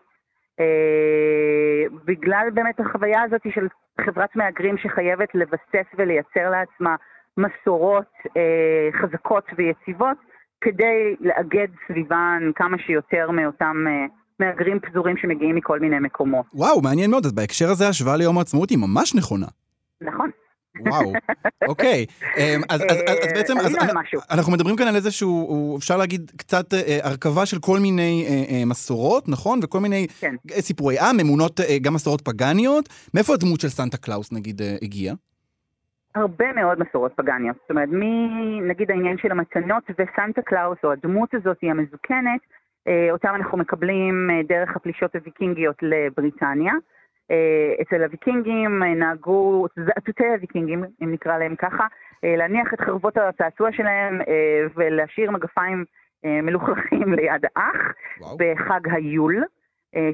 בגלל 2.05 2.49
באמת 2.55 2.81
החוויה 2.81 3.23
הזאת 3.23 3.41
של 3.55 3.69
חברת 4.01 4.37
מהגרים 4.37 4.79
שחייבת 4.79 5.35
לבסס 5.35 5.87
ולייצר 5.99 6.51
לעצמה 6.51 6.97
מסורות 7.39 8.13
אה, 8.37 8.89
חזקות 9.03 9.45
ויציבות, 9.59 10.17
כדי 10.61 11.17
לאגד 11.21 11.69
סביבן 11.87 12.51
כמה 12.57 12.77
שיותר 12.87 13.31
מאותם 13.31 13.85
אה, 13.87 14.07
מהגרים 14.41 14.81
פזורים 14.81 15.17
שמגיעים 15.17 15.57
מכל 15.57 15.81
מיני 15.81 15.99
מקומות. 15.99 16.47
וואו, 16.55 16.83
מעניין 16.83 17.11
מאוד. 17.11 17.27
אז 17.27 17.33
בהקשר 17.33 17.71
הזה 17.71 17.87
ההשוואה 17.87 18.17
ליום 18.17 18.39
העצמאות 18.39 18.71
היא 18.71 18.79
ממש 18.79 19.15
נכונה. 19.15 19.47
נכון. 20.01 20.31
וואו, 20.87 21.13
אוקיי. 21.69 22.07
אמ, 22.39 22.61
אז, 22.69 22.81
אז, 22.81 22.97
אז, 23.07 23.17
אז 23.23 23.33
בעצם, 23.35 23.59
אז. 23.59 23.73
אנחנו 24.31 24.53
מדברים 24.53 24.77
כאן 24.77 24.87
על 24.89 24.97
איזשהו, 24.97 25.79
אפשר 25.79 25.97
להגיד, 25.97 26.31
קצת 26.37 26.75
אה, 26.75 26.99
הרכבה 27.03 27.47
של 27.47 27.59
כל 27.59 27.79
מיני 27.79 28.27
אה, 28.29 28.55
אה, 28.55 28.65
מסורות, 28.65 29.29
נכון? 29.29 29.61
וכל 29.63 29.81
מיני 29.81 30.07
כן. 30.21 30.35
אה, 30.57 30.63
סיפורי 30.63 30.99
עם, 30.99 31.21
אמונות, 31.21 31.61
אה, 31.61 31.79
גם 31.79 31.95
מסורות 31.95 32.21
פגניות. 32.21 32.89
מאיפה 33.15 33.35
הדמות 33.35 33.61
של 33.61 33.69
סנטה 33.69 33.97
קלאוס, 33.97 34.33
נגיד, 34.33 34.63
אה, 34.63 34.77
הגיעה? 34.83 35.15
הרבה 36.19 36.53
מאוד 36.53 36.79
מסורות 36.81 37.13
פגניות. 37.17 37.57
זאת 37.61 37.71
אומרת, 37.71 37.89
מנגיד 37.93 38.91
העניין 38.91 39.19
של 39.19 39.31
המתנות 39.31 39.85
וסנטה 39.91 40.43
קלאוס, 40.43 40.79
או 40.85 40.93
הדמות 40.93 41.35
הזאת 41.35 41.57
היא 41.63 41.71
המזוקנת, 41.71 42.41
אה, 42.89 43.09
אותם 43.11 43.33
אנחנו 43.35 43.59
מקבלים 43.59 44.31
אה, 44.31 44.43
דרך 44.49 44.77
הפלישות 44.77 45.17
הוויקינגיות 45.17 45.77
לבריטניה. 45.83 46.73
אה, 47.31 47.75
אצל 47.83 48.03
הוויקינגים 48.03 48.83
נהגו, 48.83 49.67
זאטוטי 49.87 50.27
הוויקינגים, 50.27 50.85
אם 51.03 51.13
נקרא 51.13 51.39
להם 51.39 51.57
ככה, 51.57 51.87
להניח 52.23 52.75
את 52.75 52.81
חרבות 52.81 53.17
הצעצוע 53.17 53.73
שלהם 53.73 54.21
ולהשאיר 54.77 55.31
מגפיים 55.31 55.85
מלוכלכים 56.25 57.13
ליד 57.13 57.45
האח 57.57 57.93
וואו. 58.21 58.37
בחג 58.39 58.81
היול, 58.93 59.45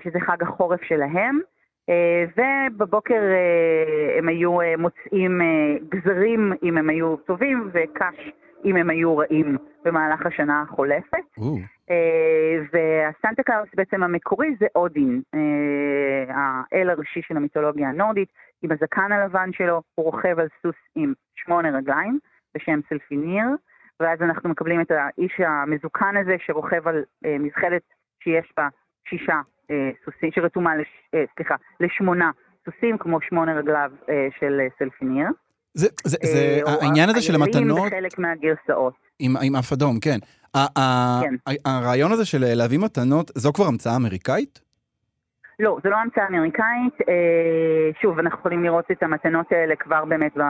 שזה 0.05 0.21
חג 0.21 0.43
החורף 0.43 0.83
שלהם. 0.83 1.41
אה, 1.89 2.25
ובבוקר 2.37 3.23
אה, 3.23 4.19
הם 4.19 4.29
היו 4.29 4.61
אה, 4.61 4.77
מוצאים 4.79 5.41
גזרים 5.89 6.53
אם 6.63 6.79
הם 6.79 6.91
היו 6.91 7.17
טובים 7.17 7.71
וקש 7.73 8.31
אם 8.65 8.77
הם 8.77 8.91
היו 8.91 9.17
רעים 9.17 9.57
במהלך 9.85 10.27
השנה 10.27 10.63
החולפת. 10.63 11.19
והסנטה 12.73 13.43
קלאוס 13.43 13.69
בעצם 13.75 14.03
המקורי 14.03 14.57
זה 14.61 14.67
אודין, 14.75 15.23
האל 16.29 16.91
הראשי 16.91 17.23
של 17.23 17.37
המיתולוגיה 17.37 17.89
הנורדית, 17.89 18.29
עם 18.63 18.73
הזקן 18.73 19.13
הלבן 19.13 19.53
שלו, 19.53 19.83
הוא 19.95 20.05
רוכב 20.05 20.39
על 20.39 20.49
סוס 20.63 20.75
עם 20.95 21.13
שמונה 21.37 21.79
רגליים 21.79 22.19
בשם 22.55 22.81
סלייפניר, 22.89 23.45
ואז 24.01 24.23
אנחנו 24.23 24.51
מקבלים 24.51 24.81
את 24.81 24.91
האיש 24.91 25.41
המזוקן 25.41 26.17
הזה 26.17 26.37
שרוכב 26.39 26.89
על 26.89 27.05
מזחלת 27.39 27.83
שיש 28.21 28.53
בה 28.57 28.69
שישה 29.09 29.41
סוסים, 30.05 30.31
שרתומה, 30.35 30.77
לש, 30.77 30.89
אה, 31.15 31.25
סליחה, 31.37 31.55
לשמונה 31.81 32.31
סוסים, 32.65 32.99
כמו 32.99 33.19
שמונה 33.29 33.55
רגליו 33.55 33.91
אה, 34.09 34.29
של 34.41 34.61
אה, 34.61 34.67
סלפיניר. 34.79 35.27
זה, 35.75 35.89
זה, 36.05 36.17
זה, 36.23 36.61
אה, 36.67 36.75
העניין 36.83 37.09
הזה 37.09 37.23
של 37.23 37.35
המתנות 37.35 37.87
בחלק 37.87 38.19
מהגרסאות. 38.19 38.95
עם, 39.19 39.37
עם 39.43 39.57
אף 39.57 39.73
אדום, 39.73 40.01
כן. 40.01 40.19
כן. 40.55 41.35
הרעיון 41.65 42.13
הזה 42.13 42.25
של 42.25 42.45
אה, 42.45 42.55
להביא 42.55 42.79
מתנות, 42.79 43.31
זו 43.35 43.53
כבר 43.53 43.65
המצאה 43.67 43.97
אמריקאית? 43.97 44.61
לא, 45.59 45.79
זו 45.85 45.91
לא 45.91 45.97
המצאה 45.97 46.27
אמריקאית. 46.29 46.95
אה, 47.09 47.91
שוב, 48.03 48.19
אנחנו 48.19 48.39
יכולים 48.39 48.65
לראות 48.65 48.91
את 48.91 49.03
המתנות 49.03 49.53
האלה 49.53 49.77
כבר 49.77 50.05
באמת 50.05 50.39
אה, 50.39 50.45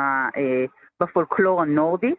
בפולקלור 1.00 1.62
הנורדי. 1.62 2.14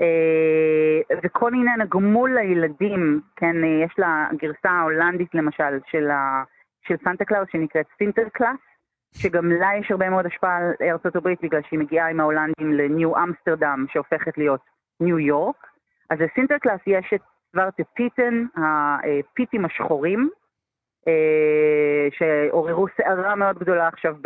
אה, 0.00 1.16
וכל 1.22 1.50
עניין 1.54 1.80
הגמול 1.80 2.34
לילדים, 2.34 3.20
כן, 3.36 3.64
אה, 3.64 3.84
יש 3.84 3.94
לגרסה 3.98 4.70
ההולנדית 4.70 5.34
למשל 5.34 5.78
של, 5.90 6.10
ה, 6.10 6.42
של 6.88 6.94
סנטה 7.04 7.24
קלאוס 7.24 7.48
שנקראת 7.52 7.86
סינטר 7.98 8.28
קלאס, 8.32 8.58
שגם 9.14 9.52
לה 9.52 9.68
יש 9.80 9.90
הרבה 9.90 10.10
מאוד 10.10 10.26
השפעה 10.26 10.56
על 10.56 10.96
הברית 11.14 11.38
בגלל 11.42 11.60
שהיא 11.68 11.78
מגיעה 11.78 12.10
עם 12.10 12.20
ההולנדים 12.20 12.72
לניו 12.72 13.16
אמסטרדם 13.16 13.84
שהופכת 13.92 14.38
להיות 14.38 14.60
ניו 15.00 15.18
יורק. 15.18 15.66
אז 16.10 16.18
לסינטר 16.20 16.58
קלאס 16.58 16.80
יש 16.86 17.10
את 17.14 17.20
סוורטה 17.52 17.82
פיטן, 17.94 18.44
הפיטים 18.56 19.64
השחורים, 19.64 20.30
אה, 21.08 22.08
שעוררו 22.10 22.86
סערה 22.96 23.34
מאוד 23.34 23.58
גדולה 23.58 23.88
עכשיו 23.88 24.16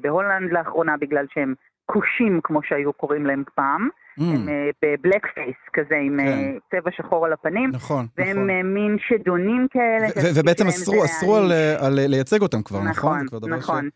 בהולנד 0.00 0.52
לאחרונה 0.52 0.96
בגלל 0.96 1.26
שהם 1.30 1.54
כושים, 1.86 2.40
כמו 2.44 2.62
שהיו 2.62 2.92
קוראים 2.92 3.26
להם 3.26 3.44
פעם. 3.54 3.88
Mm, 4.18 4.22
הם 4.22 4.48
אה, 4.48 4.54
ב 4.82 5.26
blackface 5.34 5.56
כזה, 5.72 5.94
עם 6.06 6.16
כן. 6.20 6.26
אה, 6.26 6.80
צבע 6.80 6.90
שחור 6.96 7.26
על 7.26 7.32
הפנים. 7.32 7.70
נכון, 7.72 8.06
והם 8.18 8.28
נכון. 8.36 8.50
אה, 8.50 8.62
מין 8.62 8.96
שדונים 9.08 9.66
כאלה. 9.70 10.06
ובעצם 10.34 10.70
שלהם 10.70 11.02
אסרו, 11.04 11.36
על, 11.78 12.00
לייצג 12.06 12.42
אותם 12.42 12.62
כבר, 12.62 12.82
נכון? 12.82 13.20
נכון, 13.20 13.50
נכון. 13.50 13.88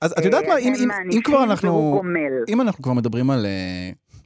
אז 0.00 0.12
את 0.18 0.24
יודעת 0.24 0.44
מה, 0.48 0.56
אם, 0.58 0.72
אם, 0.78 0.88
אם 1.16 1.20
כבר 1.22 1.44
אנחנו. 1.44 2.02
אם 2.48 2.60
אנחנו 2.60 2.84
כבר 2.84 2.92
מדברים 2.92 3.30
על, 3.30 3.46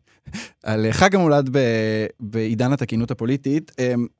על 0.64 0.86
חג 0.90 1.14
המולד 1.14 1.48
ב- 1.56 2.06
בעידן 2.20 2.72
התקינות 2.72 3.10
הפוליטית, 3.10 3.70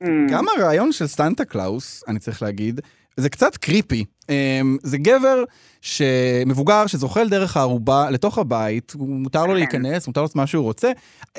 Mm. 0.03 0.07
גם 0.31 0.45
הרעיון 0.57 0.91
של 0.91 1.07
סנטה 1.07 1.45
קלאוס, 1.45 2.03
אני 2.07 2.19
צריך 2.19 2.41
להגיד, 2.41 2.81
זה 3.17 3.29
קצת 3.29 3.57
קריפי. 3.57 4.05
אה, 4.29 4.61
זה 4.81 4.97
גבר 4.97 5.43
שמבוגר 5.81 6.87
שזוחל 6.87 7.29
דרך 7.29 7.57
הערובה 7.57 8.09
לתוך 8.11 8.37
הבית, 8.37 8.93
מותר 8.99 9.41
לו 9.41 9.47
כן. 9.47 9.53
להיכנס, 9.53 10.07
מותר 10.07 10.21
לו 10.21 10.23
לעשות 10.23 10.35
מה 10.35 10.47
שהוא 10.47 10.63
רוצה. 10.63 10.91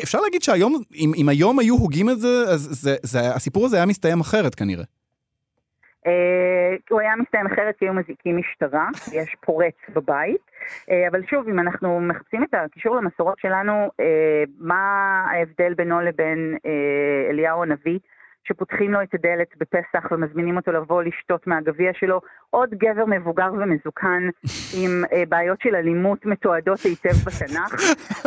אפשר 0.03 0.21
להגיד 0.21 0.43
שהיום, 0.43 0.83
אם, 0.95 1.13
אם 1.17 1.29
היום 1.29 1.59
היו 1.59 1.75
הוגים 1.75 2.11
את 2.11 2.21
זה, 2.21 2.45
אז 2.49 2.61
זה, 2.61 2.97
זה, 3.03 3.35
הסיפור 3.35 3.67
הזה 3.67 3.77
היה 3.77 3.87
מסתיים 3.87 4.21
אחרת 4.21 4.55
כנראה. 4.55 4.85
אה, 6.07 6.77
הוא 6.91 7.01
היה 7.01 7.17
מסתיים 7.17 7.47
אחרת 7.47 7.77
כי 7.79 7.85
היו 7.85 7.95
מזעיקים 7.95 8.37
משטרה, 8.37 8.89
יש 9.19 9.37
פורץ 9.41 9.75
בבית. 9.95 10.51
אה, 10.91 11.09
אבל 11.11 11.23
שוב, 11.31 11.49
אם 11.49 11.59
אנחנו 11.59 12.01
מחפשים 12.01 12.45
את 12.45 12.55
הקישור 12.55 12.97
למסורות 12.97 13.39
שלנו, 13.39 13.73
אה, 14.01 14.45
מה 14.59 15.25
ההבדל 15.31 15.75
בינו 15.75 16.01
לבין 16.01 16.57
אליהו 17.31 17.63
הנביא, 17.63 17.99
שפותחים 18.44 18.92
לו 18.92 19.02
את 19.02 19.14
הדלת 19.14 19.48
בפסח 19.61 20.12
ומזמינים 20.12 20.57
אותו 20.57 20.72
לבוא 20.72 21.02
לשתות 21.02 21.46
מהגביע 21.46 21.90
שלו, 21.94 22.20
עוד 22.50 22.70
גבר 22.70 23.04
מבוגר 23.07 23.52
ומזוקן 23.52 24.28
עם 24.76 25.02
אה, 25.12 25.22
בעיות 25.28 25.61
של 25.61 25.74
אלימות 25.74 26.26
מתועדות 26.26 26.80
היטב 26.80 27.14
בתנ"ך, 27.26 27.80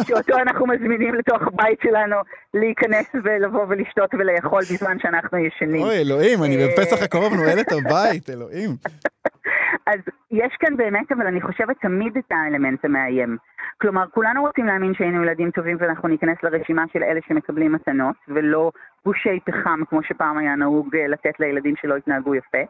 שאותו 0.08 0.38
אנחנו 0.38 0.68
מזמינים 0.68 1.16
לתוך 1.16 1.42
הבית 1.42 1.80
שלנו 1.84 2.16
להיכנס 2.54 3.06
ולבוא 3.24 3.66
ולשתות 3.70 4.14
ולאכול 4.14 4.62
בזמן 4.62 5.00
שאנחנו 5.00 5.38
ישנים. 5.38 5.82
אוי, 5.82 5.98
אלוהים, 5.98 6.44
אני 6.44 6.64
אה, 6.64 6.68
בפסח 6.68 7.04
הקרוב 7.04 7.34
נועל 7.34 7.60
את 7.60 7.72
הבית, 7.72 8.30
אלוהים. 8.30 8.70
אז 9.88 10.00
יש 10.32 10.56
כאן 10.60 10.78
באמת, 10.78 11.12
אבל 11.12 11.28
אני 11.28 11.42
חושבת 11.42 11.78
תמיד 11.82 12.18
את 12.18 12.32
האלמנט 12.32 12.86
המאיים. 12.86 13.38
כלומר, 13.82 14.06
כולנו 14.14 14.42
רוצים 14.42 14.66
להאמין 14.66 14.94
שהיינו 14.94 15.24
ילדים 15.24 15.52
טובים 15.52 15.78
ואנחנו 15.80 16.10
ניכנס 16.10 16.38
לרשימה 16.44 16.84
של 16.94 17.04
אלה 17.04 17.20
שמקבלים 17.28 17.72
מתנות, 17.72 18.16
ולא 18.28 18.72
גושי 19.06 19.40
פחם 19.46 19.80
כמו 19.90 20.04
שפעם 20.04 20.38
היה 20.38 20.56
נהוג 20.56 20.96
אה, 20.96 21.08
לתת 21.08 21.40
לילדים 21.40 21.76
שלא 21.82 21.96
התנהגו 21.96 22.36
יפה. 22.36 22.64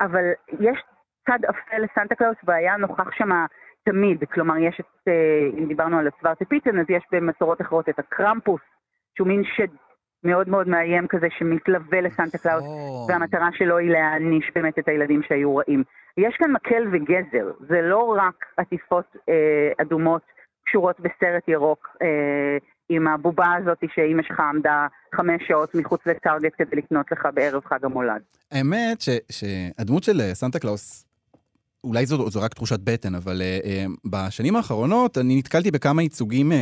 אבל 0.00 0.24
יש 0.60 0.78
צד 1.26 1.38
אפל 1.50 1.78
לסנטה 1.78 2.14
קלאוס 2.14 2.36
והיה 2.44 2.76
נוכח 2.76 3.10
שם 3.10 3.30
תמיד. 3.84 4.24
כלומר, 4.32 4.56
יש 4.56 4.80
את, 4.80 5.08
אה, 5.08 5.58
אם 5.58 5.68
דיברנו 5.68 5.98
על 5.98 6.08
הסוורטה 6.08 6.44
פיטן, 6.44 6.78
אז 6.78 6.86
יש 6.88 7.02
במסורות 7.12 7.60
אחרות 7.60 7.88
את 7.88 7.98
הקרמפוס, 7.98 8.60
שהוא 9.16 9.28
מין 9.28 9.42
שד 9.44 9.68
מאוד 10.24 10.48
מאוד 10.48 10.68
מאיים 10.68 11.06
כזה 11.08 11.26
שמתלווה 11.38 12.00
לסנטה 12.00 12.38
קלאוס. 12.38 12.64
והמטרה 13.08 13.48
שלו 13.52 13.78
היא 13.78 13.90
להעניש 13.90 14.50
באמת 14.54 14.78
את 14.78 14.88
הילדים 14.88 15.22
שהיו 15.22 15.56
רעים. 15.56 15.82
יש 16.18 16.34
כאן 16.38 16.52
מקל 16.52 16.84
וגזר, 16.92 17.50
זה 17.68 17.80
לא 17.82 18.16
רק 18.18 18.44
עטיפות 18.56 19.16
אה, 19.28 19.72
אדומות 19.82 20.22
קשורות 20.66 21.00
בסרט 21.00 21.48
ירוק 21.48 21.88
אה, 22.02 22.58
עם 22.88 23.08
הבובה 23.08 23.52
הזאת 23.62 23.78
שאימא 23.94 24.22
שלך 24.22 24.40
עמדה 24.40 24.86
חמש 25.14 25.42
שעות 25.48 25.74
מחוץ 25.74 26.00
לטארגט 26.06 26.52
כדי 26.58 26.76
לקנות 26.76 27.06
לך 27.12 27.28
בערב 27.34 27.64
חג 27.64 27.84
המולד. 27.84 28.22
האמת 28.52 29.00
ש, 29.00 29.08
שהדמות 29.30 30.02
של 30.02 30.20
אה, 30.20 30.34
סנטה 30.34 30.58
קלאוס, 30.58 31.06
אולי 31.84 32.06
זו, 32.06 32.30
זו 32.30 32.42
רק 32.42 32.54
תחושת 32.54 32.80
בטן, 32.84 33.14
אבל 33.14 33.42
אה, 33.42 33.64
אה, 33.64 34.10
בשנים 34.10 34.56
האחרונות 34.56 35.18
אני 35.18 35.38
נתקלתי 35.38 35.70
בכמה 35.70 36.02
ייצוגים 36.02 36.52
אה, 36.52 36.54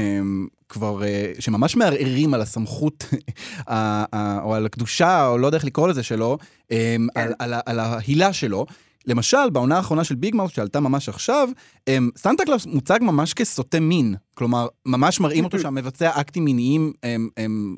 כבר, 0.69 1.01
אה, 1.03 1.41
שממש 1.41 1.77
מערערים 1.77 2.35
על 2.35 2.41
הסמכות 2.41 3.05
אה, 3.13 3.71
אה, 3.71 4.17
או 4.43 4.55
על 4.55 4.67
הקדושה, 4.67 5.27
או 5.29 5.39
לא 5.39 5.47
יודע 5.47 5.57
איך 5.57 5.65
לקרוא 5.65 5.89
לזה 5.89 6.03
שלו, 6.03 6.39
אמ, 6.73 6.75
על, 7.15 7.35
על, 7.39 7.55
על 7.67 7.81
ההילה 7.81 8.33
שלו. 8.33 8.67
למשל, 9.07 9.51
בעונה 9.53 9.77
האחרונה 9.77 10.05
של 10.05 10.15
ביג 10.15 10.35
מאות' 10.37 10.53
שעלתה 10.53 10.81
ממש 10.81 11.09
עכשיו, 11.09 11.49
אמ, 11.81 11.93
סנטה 12.17 12.45
קלאוס 12.45 12.67
מוצג 12.67 12.99
ממש 13.03 13.35
כסוטה 13.35 13.81
מין. 13.81 14.15
כלומר, 14.35 14.67
ממש 14.87 15.21
מראים 15.21 15.45
אותו 15.45 15.59
שם 15.59 15.75
מבצע 15.75 16.21
אקטים 16.21 16.45
מיניים, 16.45 16.93
הם, 17.03 17.29
הם, 17.37 17.77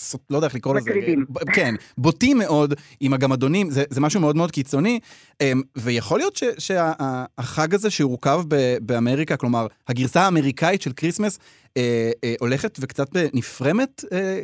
סוט- 0.00 0.22
לא 0.30 0.36
יודע 0.36 0.46
איך 0.46 0.54
לקרוא 0.54 0.74
לזה. 0.74 0.90
מטרידים. 0.90 1.24
ב- 1.30 1.50
כן, 1.52 1.74
בוטים 1.98 2.38
מאוד 2.38 2.74
עם 3.00 3.12
הגמדונים, 3.14 3.70
זה, 3.70 3.84
זה 3.90 4.00
משהו 4.00 4.20
מאוד 4.20 4.36
מאוד 4.36 4.50
קיצוני. 4.50 5.00
אמ, 5.40 5.62
ויכול 5.76 6.18
להיות 6.18 6.40
שהחג 6.58 7.74
הזה 7.74 7.90
שהורכב 7.90 8.42
ב- 8.48 8.76
באמריקה, 8.80 9.36
כלומר, 9.36 9.66
הגרסה 9.88 10.20
האמריקאית 10.22 10.82
של 10.82 10.92
Christmas, 10.92 11.38
אה, 11.76 12.10
אה, 12.24 12.34
הולכת 12.40 12.78
וקצת 12.80 13.08
נפרמת 13.34 14.04
אה, 14.12 14.40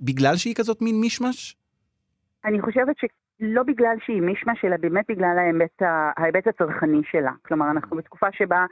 בגלל 0.00 0.36
שהיא 0.36 0.54
כזאת 0.54 0.82
מין 0.82 1.00
מישמש? 1.00 1.56
אני 2.44 2.62
חושבת 2.62 2.96
שלא 3.38 3.62
בגלל 3.62 3.96
שהיא 4.04 4.22
מישמש, 4.22 4.64
אלא 4.64 4.76
באמת 4.76 5.04
בגלל 5.08 5.38
ההיבט, 5.38 5.82
ההיבט 6.16 6.46
הצרכני 6.46 7.00
שלה. 7.10 7.32
כלומר, 7.46 7.70
אנחנו 7.70 7.96
בתקופה 7.96 8.26
שבה. 8.32 8.66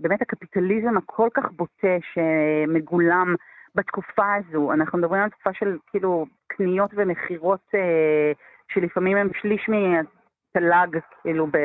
באמת 0.00 0.22
הקפיטליזם 0.22 0.96
הכל 0.96 1.28
כך 1.34 1.44
בוטה 1.52 1.96
שמגולם 2.12 3.34
בתקופה 3.74 4.34
הזו, 4.34 4.72
אנחנו 4.72 4.98
מדברים 4.98 5.22
על 5.22 5.30
תקופה 5.30 5.50
של 5.52 5.78
כאילו 5.86 6.26
קניות 6.46 6.90
ומכירות 6.94 7.60
אה, 7.74 8.32
שלפעמים 8.68 9.16
הם 9.16 9.28
שליש 9.40 9.68
מהתל"ג, 9.68 10.98
כאילו 11.22 11.46
ב, 11.46 11.58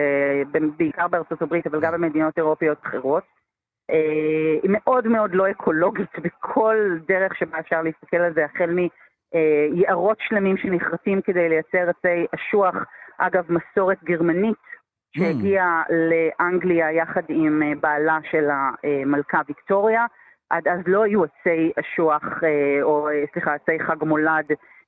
בעיקר 0.78 1.08
בארצות 1.08 1.42
הברית, 1.42 1.68
אבל 1.68 1.82
גם 1.82 1.94
במדינות 1.94 2.38
אירופיות 2.38 2.78
אחרות. 2.84 3.24
אה, 3.90 4.60
היא 4.64 4.72
מאוד 4.74 5.08
מאוד 5.08 5.34
לא 5.34 5.52
אקולוגית 5.52 6.20
בכל 6.20 6.76
דרך 7.08 7.36
שבה 7.36 7.60
אפשר 7.60 7.82
להסתכל 7.82 8.18
על 8.18 8.34
זה, 8.34 8.46
החל 8.46 8.70
מיערות 9.72 10.18
שלמים 10.22 10.58
שנכרתים 10.58 11.22
כדי 11.22 11.50
לייצר 11.50 11.90
עצי 11.90 12.26
אשוח, 12.36 12.76
אגב 13.18 13.46
מסורת 13.50 14.04
גרמנית 14.04 14.72
שהגיעה 15.18 15.84
לאנגליה 15.90 16.92
יחד 16.92 17.22
עם 17.30 17.64
אה, 17.64 17.72
בעלה 17.82 18.18
של 18.32 18.50
המלכה 18.50 19.42
ויקטוריה. 19.48 20.06
עד 20.50 20.68
אז 20.68 20.80
לא 20.88 21.04
היו 21.04 21.24
עצי 21.24 21.72
אשוח, 21.80 22.24
אה, 22.44 22.84
או 22.84 23.10
אה, 23.10 23.24
סליחה, 23.34 23.54
עצי 23.54 23.80
חג 23.80 24.04
מולד 24.04 24.46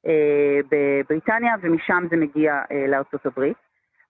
אה, 0.07 0.59
בבריטניה, 0.71 1.55
ומשם 1.61 2.03
זה 2.09 2.17
מגיע 2.17 2.61
אה, 2.71 2.85
לארצות 2.87 3.25
הברית. 3.25 3.57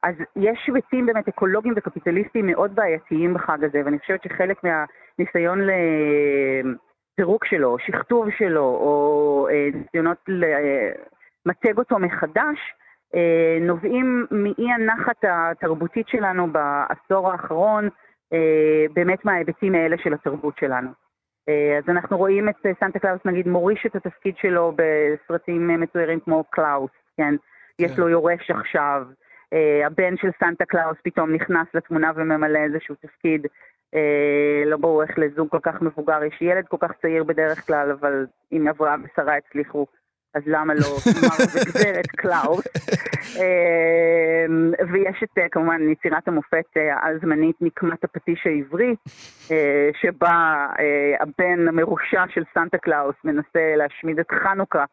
אז 0.04 0.16
יש 0.36 0.60
היבטים 0.68 1.06
באמת 1.06 1.28
אקולוגיים 1.28 1.74
וקפיטליסטיים 1.78 2.46
מאוד 2.48 2.76
בעייתיים 2.76 3.34
בחג 3.34 3.64
הזה, 3.64 3.82
ואני 3.86 4.00
חושבת 4.00 4.24
שחלק 4.24 4.58
מהניסיון 4.64 5.60
לפירוק 7.14 7.46
שלו, 7.46 7.78
שכתוב 7.80 8.28
שלו, 8.38 8.62
או 8.64 9.48
אה, 9.52 9.70
ניסיונות 9.74 10.18
למתג 10.28 11.78
אותו 11.78 12.00
מחדש, 12.00 12.58
אה, 13.16 13.58
נובעים 13.62 14.26
מאי 14.32 14.72
הנחת 14.72 15.24
התרבותית 15.24 16.08
שלנו 16.08 16.48
בעשור 16.52 17.32
האחרון, 17.32 17.90
אה, 18.34 18.86
באמת 18.94 19.26
מההיבטים 19.26 19.76
האלה 19.76 19.98
של 19.98 20.14
התרבות 20.14 20.58
שלנו. 20.58 20.90
אה, 21.50 21.78
אז 21.78 21.84
אנחנו 21.90 22.18
רואים 22.18 22.50
את 22.50 22.66
אה, 22.66 22.72
סנטה 22.80 23.00
קלאוס 23.00 23.22
נגיד 23.26 23.48
מוריש 23.48 23.86
את 23.86 23.96
התפקיד 23.96 24.38
שלו 24.38 24.74
בסרטים 24.76 25.72
אה, 25.72 25.78
מצוירים 25.78 26.20
כמו 26.20 26.44
קלאוס, 26.50 26.92
כן? 27.18 27.36
יש 27.80 28.00
לו 28.00 28.10
יורש 28.10 28.52
עכשיו. 28.52 29.08
אה, 29.54 29.88
הבן 29.88 30.18
של 30.18 30.30
סנטה 30.40 30.66
קלאוס 30.66 30.98
פתאום 31.04 31.34
נכנס 31.34 31.68
לתמונה 31.74 32.12
וממלא 32.16 32.60
איזשהו 32.60 32.96
תפקיד. 32.96 33.48
אה, 33.96 34.64
לא 34.66 34.78
ברור 34.78 35.04
איך 35.04 35.12
לזוג 35.18 35.50
כל 35.50 35.60
כך 35.64 35.82
מבוגר 35.82 36.24
יש 36.24 36.42
ילד 36.42 36.68
כל 36.68 36.78
כך 36.80 36.92
צעיר 37.02 37.24
בדרך 37.24 37.68
כלל, 37.68 37.92
אבל 37.92 38.26
אם 38.52 38.68
אברהם 38.68 39.04
ושרה 39.04 39.38
הצליחו, 39.38 39.86
אז 40.34 40.44
למה 40.46 40.74
לא 40.74 40.98
מר 41.24 41.46
וגברת 41.56 42.08
קלאוס? 42.08 42.68
אה, 43.40 44.46
ויש 44.92 45.24
את 45.24 45.38
אה, 45.38 45.50
כמובן 45.50 45.90
יצירת 45.90 46.28
המופת 46.28 46.66
העל-זמנית 46.76 47.56
נקמת 47.62 48.04
הפטיש 48.04 48.48
העברי, 48.48 48.96
שבה 50.02 50.68
הבן 51.20 51.68
המרושע 51.68 52.24
של 52.30 52.44
סנטה 52.54 52.78
קלאוס 52.78 53.16
מנסה 53.24 53.76
להשמיד 53.76 54.20
את 54.20 54.32
חנוכה. 54.32 54.86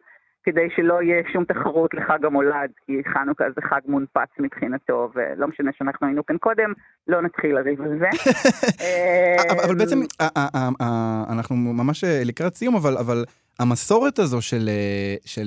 כדי 0.45 0.67
שלא 0.77 1.03
יהיה 1.03 1.23
שום 1.33 1.45
תחרות 1.45 1.91
לחג 1.95 2.25
המולד, 2.25 2.71
כי 2.87 2.93
חנוכה 3.15 3.45
זה 3.57 3.61
חג 3.71 3.81
מומצא 3.89 4.29
מבחינתו, 4.39 5.11
ולא 5.15 5.49
משנה 5.49 5.71
שאנחנו 5.79 6.07
היינו 6.07 6.27
כאן 6.27 6.37
קודם, 6.39 6.73
לא 7.09 7.23
נתחיל 7.23 7.55
לריב 7.55 7.81
על 7.81 7.99
זה. 7.99 8.09
אבל, 9.51 9.61
אבל 9.65 9.75
בעצם 9.75 10.01
ה- 10.21 11.33
אנחנו 11.33 11.57
ממש 11.57 12.05
אה, 12.05 12.23
לקראת 12.25 12.55
סיום, 12.55 12.77
אבל, 12.77 13.25
המסורת 13.59 14.19
הזו 14.19 14.43
של, 14.43 14.69
אה, 14.69 15.43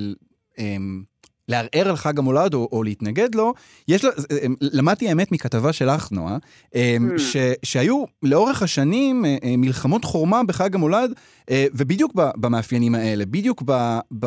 אמ, 0.58 1.02
לערער 1.48 1.88
על 1.88 1.96
חג 1.96 2.18
המולד 2.18 2.54
או, 2.54 2.68
או 2.72 2.82
להתנגד 2.82 3.34
לו, 3.34 3.54
יש 3.88 4.04
לה, 4.04 4.10
אה, 4.30 4.36
אמ, 4.46 4.54
למדתי 4.60 5.08
האמת 5.08 5.32
מכתבה 5.32 5.72
שלך, 5.72 6.12
נועה, 6.12 6.36
אמ, 6.74 7.10
Mm. 7.14 7.18
ש, 7.18 7.36
שהיו 7.62 8.04
לאורך 8.22 8.62
השנים 8.62 9.24
אה, 9.24 9.36
אה, 9.44 9.54
מלחמות 9.58 10.04
חורמה 10.04 10.40
בחג 10.46 10.74
המולד, 10.74 11.12
אה, 11.50 11.66
ובדיוק 11.74 12.12
במאפיינים 12.36 12.94
האלה, 12.94 13.24
בדיוק 13.26 13.62
ב, 13.66 13.72
ב, 14.18 14.26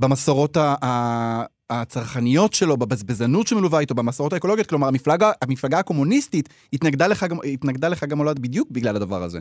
במסורות 0.00 0.56
ה... 0.56 1.44
הצרכניות 1.70 2.52
שלו, 2.52 2.76
בבזבזנות 2.76 3.46
שמלווה 3.46 3.80
איתו, 3.80 3.94
במסורות 3.94 4.32
האקולוגיות, 4.32 4.66
כלומר 4.66 4.88
המפלגה, 4.88 5.30
המפלגה 5.42 5.78
הקומוניסטית 5.78 6.48
התנגדה 6.72 7.06
לחג, 7.06 7.28
התנגדה 7.54 7.88
לחג 7.88 8.12
המולד 8.12 8.38
בדיוק 8.38 8.68
בגלל 8.70 8.96
הדבר 8.96 9.22
הזה. 9.22 9.38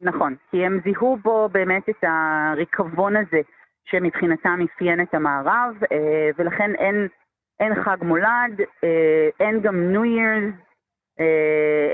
נכון, 0.00 0.34
כי 0.50 0.66
הם 0.66 0.80
זיהו 0.84 1.16
בו 1.22 1.48
באמת 1.52 1.88
את 1.88 2.04
הריקבון 2.04 3.16
הזה 3.16 3.40
שמבחינתם 3.84 4.58
אפיין 4.64 5.00
את 5.00 5.14
המערב, 5.14 5.74
אה, 5.92 6.30
ולכן 6.38 6.70
אין, 6.78 7.08
אין 7.60 7.72
חג 7.84 7.96
מולד, 8.02 8.60
אה, 8.84 9.28
אין 9.40 9.60
גם 9.60 9.92
ניו 9.92 10.04
ירס, 10.04 10.54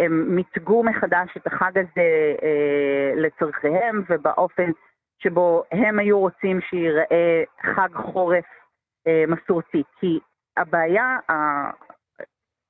הם 0.04 0.34
מיתגו 0.36 0.84
מחדש 0.84 1.28
את 1.36 1.46
החג 1.46 1.78
הזה 1.78 2.34
אה, 2.42 3.12
לצורכיהם 3.16 4.02
ובאופן 4.08 4.70
שבו 5.22 5.64
הם 5.72 5.98
היו 5.98 6.18
רוצים 6.18 6.60
שייראה 6.60 7.42
חג 7.62 7.88
חורף 7.94 8.44
אה, 9.06 9.24
מסורתי. 9.28 9.82
כי 10.00 10.18
הבעיה 10.56 11.18
ה- 11.30 11.70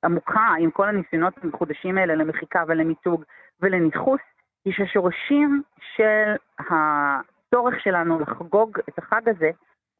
עמוקה 0.05 0.47
עם 0.59 0.71
כל 0.71 0.87
הניסיונות 0.87 1.33
המחודשים 1.43 1.97
האלה 1.97 2.15
למחיקה 2.15 2.63
ולמיתוג 2.67 3.23
ולניכוס, 3.61 4.21
היא 4.65 4.73
שהשורשים 4.73 5.61
של 5.95 6.35
הצורך 6.59 7.79
שלנו 7.79 8.19
לחגוג 8.19 8.79
את 8.89 8.97
החג 8.97 9.29
הזה 9.29 9.49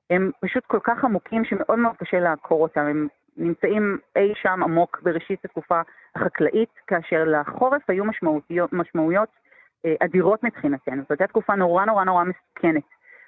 הם 0.10 0.32
פשוט 0.41 0.66
כל 0.66 0.80
כך 0.84 1.04
עמוקים 1.04 1.45
שמאוד 1.45 1.80
מאוד 1.80 1.95
קשה 1.97 2.20
לעקור 2.20 2.62
אותם. 2.62 2.82
הם 2.82 3.08
נמצאים 3.38 3.97
אי 4.16 4.34
שם 4.36 4.64
עמוק 4.64 4.99
בראשית 5.04 5.45
התקופה 5.45 5.82
החקלאית, 6.16 6.70
כאשר 6.88 7.24
לחורף 7.28 7.89
היו 7.89 8.04
משמעויות 8.72 9.30
אדירות 9.99 10.43
מבחינתנו. 10.43 11.01
זאת 11.01 11.11
הייתה 11.11 11.27
תקופה 11.27 11.55
נורא 11.55 11.86
נורא 11.86 12.03
נורא 12.03 12.23
מסוכנת. 12.23 12.84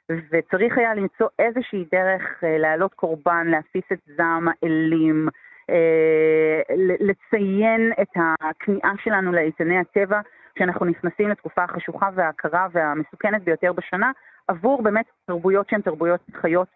וצריך 0.10 0.78
היה 0.78 0.94
למצוא 0.94 1.28
איזושהי 1.40 1.86
דרך 1.92 2.44
אה, 2.44 2.58
להעלות 2.58 2.94
קורבן, 2.94 3.48
להפיס 3.48 3.84
את 3.94 4.00
זעם 4.18 4.48
האלים, 4.48 5.28
אה, 5.70 6.62
לציין 7.00 7.92
את 8.02 8.10
הכניעה 8.42 8.94
שלנו 9.04 9.32
לאיתני 9.32 9.78
הטבע, 9.78 10.22
כשאנחנו 10.56 10.86
נכנסים 10.86 11.30
לתקופה 11.30 11.64
החשוכה 11.64 12.10
והקרה 12.16 12.68
והמסוכנת 12.72 13.44
ביותר 13.44 13.74
בשנה, 13.74 14.12
עבור 14.48 14.82
באמת 14.82 15.06
תרבויות 15.26 15.70
שהן 15.70 15.82
תרבויות 15.82 16.22
חיות 16.42 16.68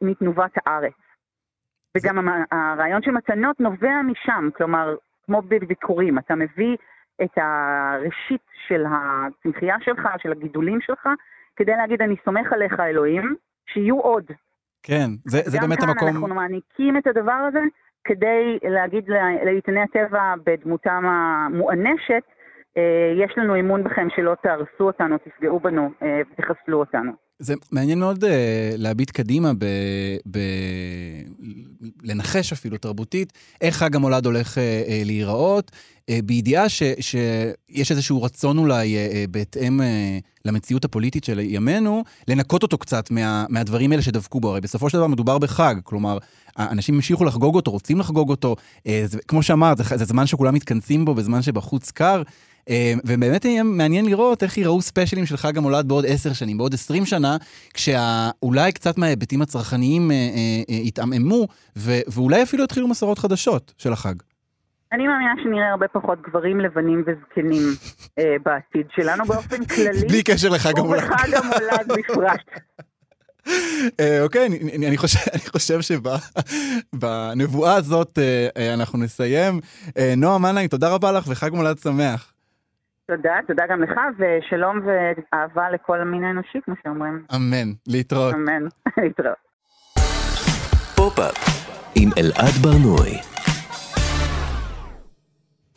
מתנובת 0.00 0.50
הארץ. 0.56 0.94
וגם 1.96 2.28
הרעיון 2.52 3.02
של 3.02 3.10
מתנות 3.10 3.60
נובע 3.60 4.02
משם, 4.02 4.48
כלומר, 4.56 4.96
כמו 5.26 5.42
בביקורים, 5.42 6.18
אתה 6.18 6.34
מביא 6.34 6.76
את 7.22 7.38
הראשית 7.38 8.46
של 8.68 8.84
הצמחייה 8.90 9.76
שלך, 9.80 10.08
של 10.22 10.32
הגידולים 10.32 10.80
שלך, 10.80 11.08
כדי 11.56 11.72
להגיד, 11.72 12.02
אני 12.02 12.16
סומך 12.24 12.52
עליך, 12.52 12.80
אלוהים, 12.80 13.34
שיהיו 13.66 14.00
עוד. 14.00 14.24
כן, 14.82 15.10
זה, 15.24 15.38
זה 15.44 15.58
באמת 15.60 15.78
גם 15.78 15.86
כאן 15.86 15.88
המקום... 15.88 16.08
אנחנו 16.08 16.34
מעניקים 16.34 16.96
את 16.96 17.06
הדבר 17.06 17.32
הזה 17.48 17.60
כדי 18.04 18.58
להגיד 18.62 19.08
לאיתני 19.44 19.80
הטבע 19.80 20.34
בדמותם 20.46 21.04
המואנשת, 21.06 22.22
אה, 22.76 23.12
יש 23.24 23.38
לנו 23.38 23.60
אמון 23.60 23.84
בכם 23.84 24.06
שלא 24.16 24.34
תהרסו 24.42 24.84
אותנו, 24.84 25.18
תפגעו 25.18 25.60
בנו 25.60 25.90
אה, 26.02 26.20
ותחסלו 26.32 26.78
אותנו. 26.78 27.12
זה 27.38 27.54
מעניין 27.70 27.98
מאוד 27.98 28.24
uh, 28.24 28.28
להביט 28.76 29.10
קדימה, 29.10 29.52
ב, 29.58 29.64
ב, 30.30 30.38
לנחש 32.02 32.52
אפילו 32.52 32.78
תרבותית, 32.78 33.32
איך 33.60 33.76
חג 33.76 33.96
המולד 33.96 34.26
הולך 34.26 34.54
uh, 34.54 34.60
uh, 34.60 34.60
להיראות, 35.04 35.70
uh, 35.70 36.14
בידיעה 36.24 36.68
ש, 36.68 36.82
שיש 37.00 37.90
איזשהו 37.90 38.22
רצון 38.22 38.58
אולי, 38.58 38.94
uh, 38.94 39.12
uh, 39.12 39.30
בהתאם 39.30 39.80
uh, 39.80 39.84
למציאות 40.44 40.84
הפוליטית 40.84 41.24
של 41.24 41.38
ימינו, 41.38 42.04
לנקות 42.28 42.62
אותו 42.62 42.78
קצת 42.78 43.10
מה, 43.10 43.44
מהדברים 43.48 43.90
האלה 43.92 44.02
שדבקו 44.02 44.40
בו. 44.40 44.50
הרי 44.50 44.60
בסופו 44.60 44.90
של 44.90 44.98
דבר 44.98 45.06
מדובר 45.06 45.38
בחג, 45.38 45.74
כלומר, 45.84 46.18
אנשים 46.58 46.94
המשיכו 46.94 47.24
לחגוג 47.24 47.54
אותו, 47.54 47.70
רוצים 47.70 48.00
לחגוג 48.00 48.30
אותו. 48.30 48.56
Uh, 48.78 48.90
זה, 49.04 49.18
כמו 49.28 49.42
שאמרת, 49.42 49.76
זה, 49.76 49.84
זה 49.96 50.04
זמן 50.04 50.26
שכולם 50.26 50.54
מתכנסים 50.54 51.04
בו 51.04 51.14
בזמן 51.14 51.42
שבחוץ 51.42 51.90
קר. 51.90 52.22
אה, 52.68 52.92
ובאמת 53.04 53.44
יהיה 53.44 53.62
מעניין 53.62 54.06
לראות 54.06 54.42
איך 54.42 54.58
ייראו 54.58 54.82
ספיישלים 54.82 55.26
של 55.26 55.36
חג 55.36 55.58
המולד 55.58 55.88
בעוד 55.88 56.04
עשר 56.08 56.32
שנים, 56.32 56.58
בעוד 56.58 56.74
עשרים 56.74 57.06
שנה, 57.06 57.36
כשאולי 57.74 58.72
קצת 58.72 58.98
מההיבטים 58.98 59.42
הצרכניים 59.42 60.10
אה, 60.10 60.16
אה, 60.16 60.62
אה, 60.70 60.74
יתעמעמו, 60.74 61.46
ו- 61.76 62.00
ואולי 62.14 62.42
אפילו 62.42 62.64
יתחילו 62.64 62.88
מסורות 62.88 63.18
חדשות 63.18 63.74
של 63.78 63.92
החג. 63.92 64.14
אני 64.92 65.06
מאמינה 65.06 65.32
שנראה 65.42 65.70
הרבה 65.70 65.88
פחות 65.88 66.18
גברים 66.22 66.60
לבנים 66.60 67.04
וזקנים 67.06 67.62
אה, 68.18 68.36
בעתיד 68.42 68.86
שלנו 68.96 69.24
באופן 69.24 69.64
כללי. 69.74 70.08
בלי 70.08 70.22
קשר 70.22 70.48
לחג 70.48 70.78
המולד. 70.78 71.02
ובחג 71.04 71.34
המולד 71.34 71.88
בפרט. 71.98 72.40
אוקיי, 74.24 74.46
אני, 74.86 74.96
חושב, 74.96 75.18
אני 75.32 75.40
חושב 75.40 75.78
שבנבואה 76.94 77.74
הזאת 77.74 78.18
אנחנו 78.74 78.98
נסיים. 78.98 79.60
נועה 80.16 80.38
מנהיים, 80.38 80.68
תודה 80.68 80.88
רבה 80.88 81.12
לך 81.12 81.24
וחג 81.28 81.50
מולד 81.52 81.78
שמח. 81.78 82.32
תודה, 83.16 83.34
תודה 83.46 83.62
גם 83.70 83.82
לך, 83.82 84.00
ושלום 84.18 84.80
ואהבה 84.86 85.70
לכל 85.70 86.00
המין 86.00 86.24
האנושי, 86.24 86.58
כמו 86.64 86.74
שאומרים. 86.82 87.22
אמן, 87.36 87.72
להתראות. 87.86 88.34
אמן, 88.34 88.66
להתראות. 89.02 89.36
פופ-אפ 90.96 91.34
עם 91.94 92.10
אלעד 92.18 92.54
ברנועי. 92.62 93.18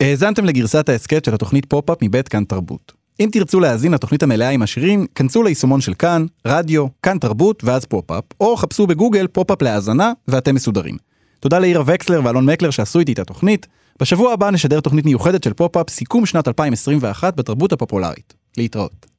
האזנתם 0.02 0.44
לגרסת 0.44 0.88
ההסכת 0.88 1.24
של 1.24 1.34
התוכנית 1.34 1.64
פופ-אפ 1.66 1.98
מבית 2.02 2.28
כאן 2.28 2.44
תרבות. 2.44 2.92
אם 3.20 3.28
תרצו 3.32 3.60
להאזין 3.60 3.94
לתוכנית 3.94 4.22
המלאה 4.22 4.50
עם 4.50 4.62
השירים, 4.62 5.06
כנסו 5.14 5.42
ליישומון 5.42 5.80
של 5.80 5.94
כאן, 5.94 6.26
רדיו, 6.46 6.86
כאן 7.02 7.18
תרבות 7.18 7.64
ואז 7.64 7.84
פופ-אפ, 7.84 8.24
או 8.40 8.56
חפשו 8.56 8.86
בגוגל 8.86 9.26
פופ-אפ 9.26 9.62
להאזנה 9.62 10.12
ואתם 10.28 10.54
מסודרים. 10.54 10.96
תודה 11.40 11.58
לאירה 11.58 11.82
וקסלר 11.86 12.20
ואלון 12.24 12.50
מקלר 12.50 12.70
שעשו 12.70 12.98
איתי 12.98 13.12
את 13.12 13.18
התוכנית. 13.18 13.66
בשבוע 14.00 14.32
הבא 14.32 14.50
נשדר 14.50 14.80
תוכנית 14.80 15.04
מיוחדת 15.04 15.42
של 15.42 15.52
פופ-אפ 15.52 15.90
סיכום 15.90 16.26
שנת 16.26 16.48
2021 16.48 17.36
בתרבות 17.36 17.72
הפופולרית. 17.72 18.34
להתראות. 18.56 19.11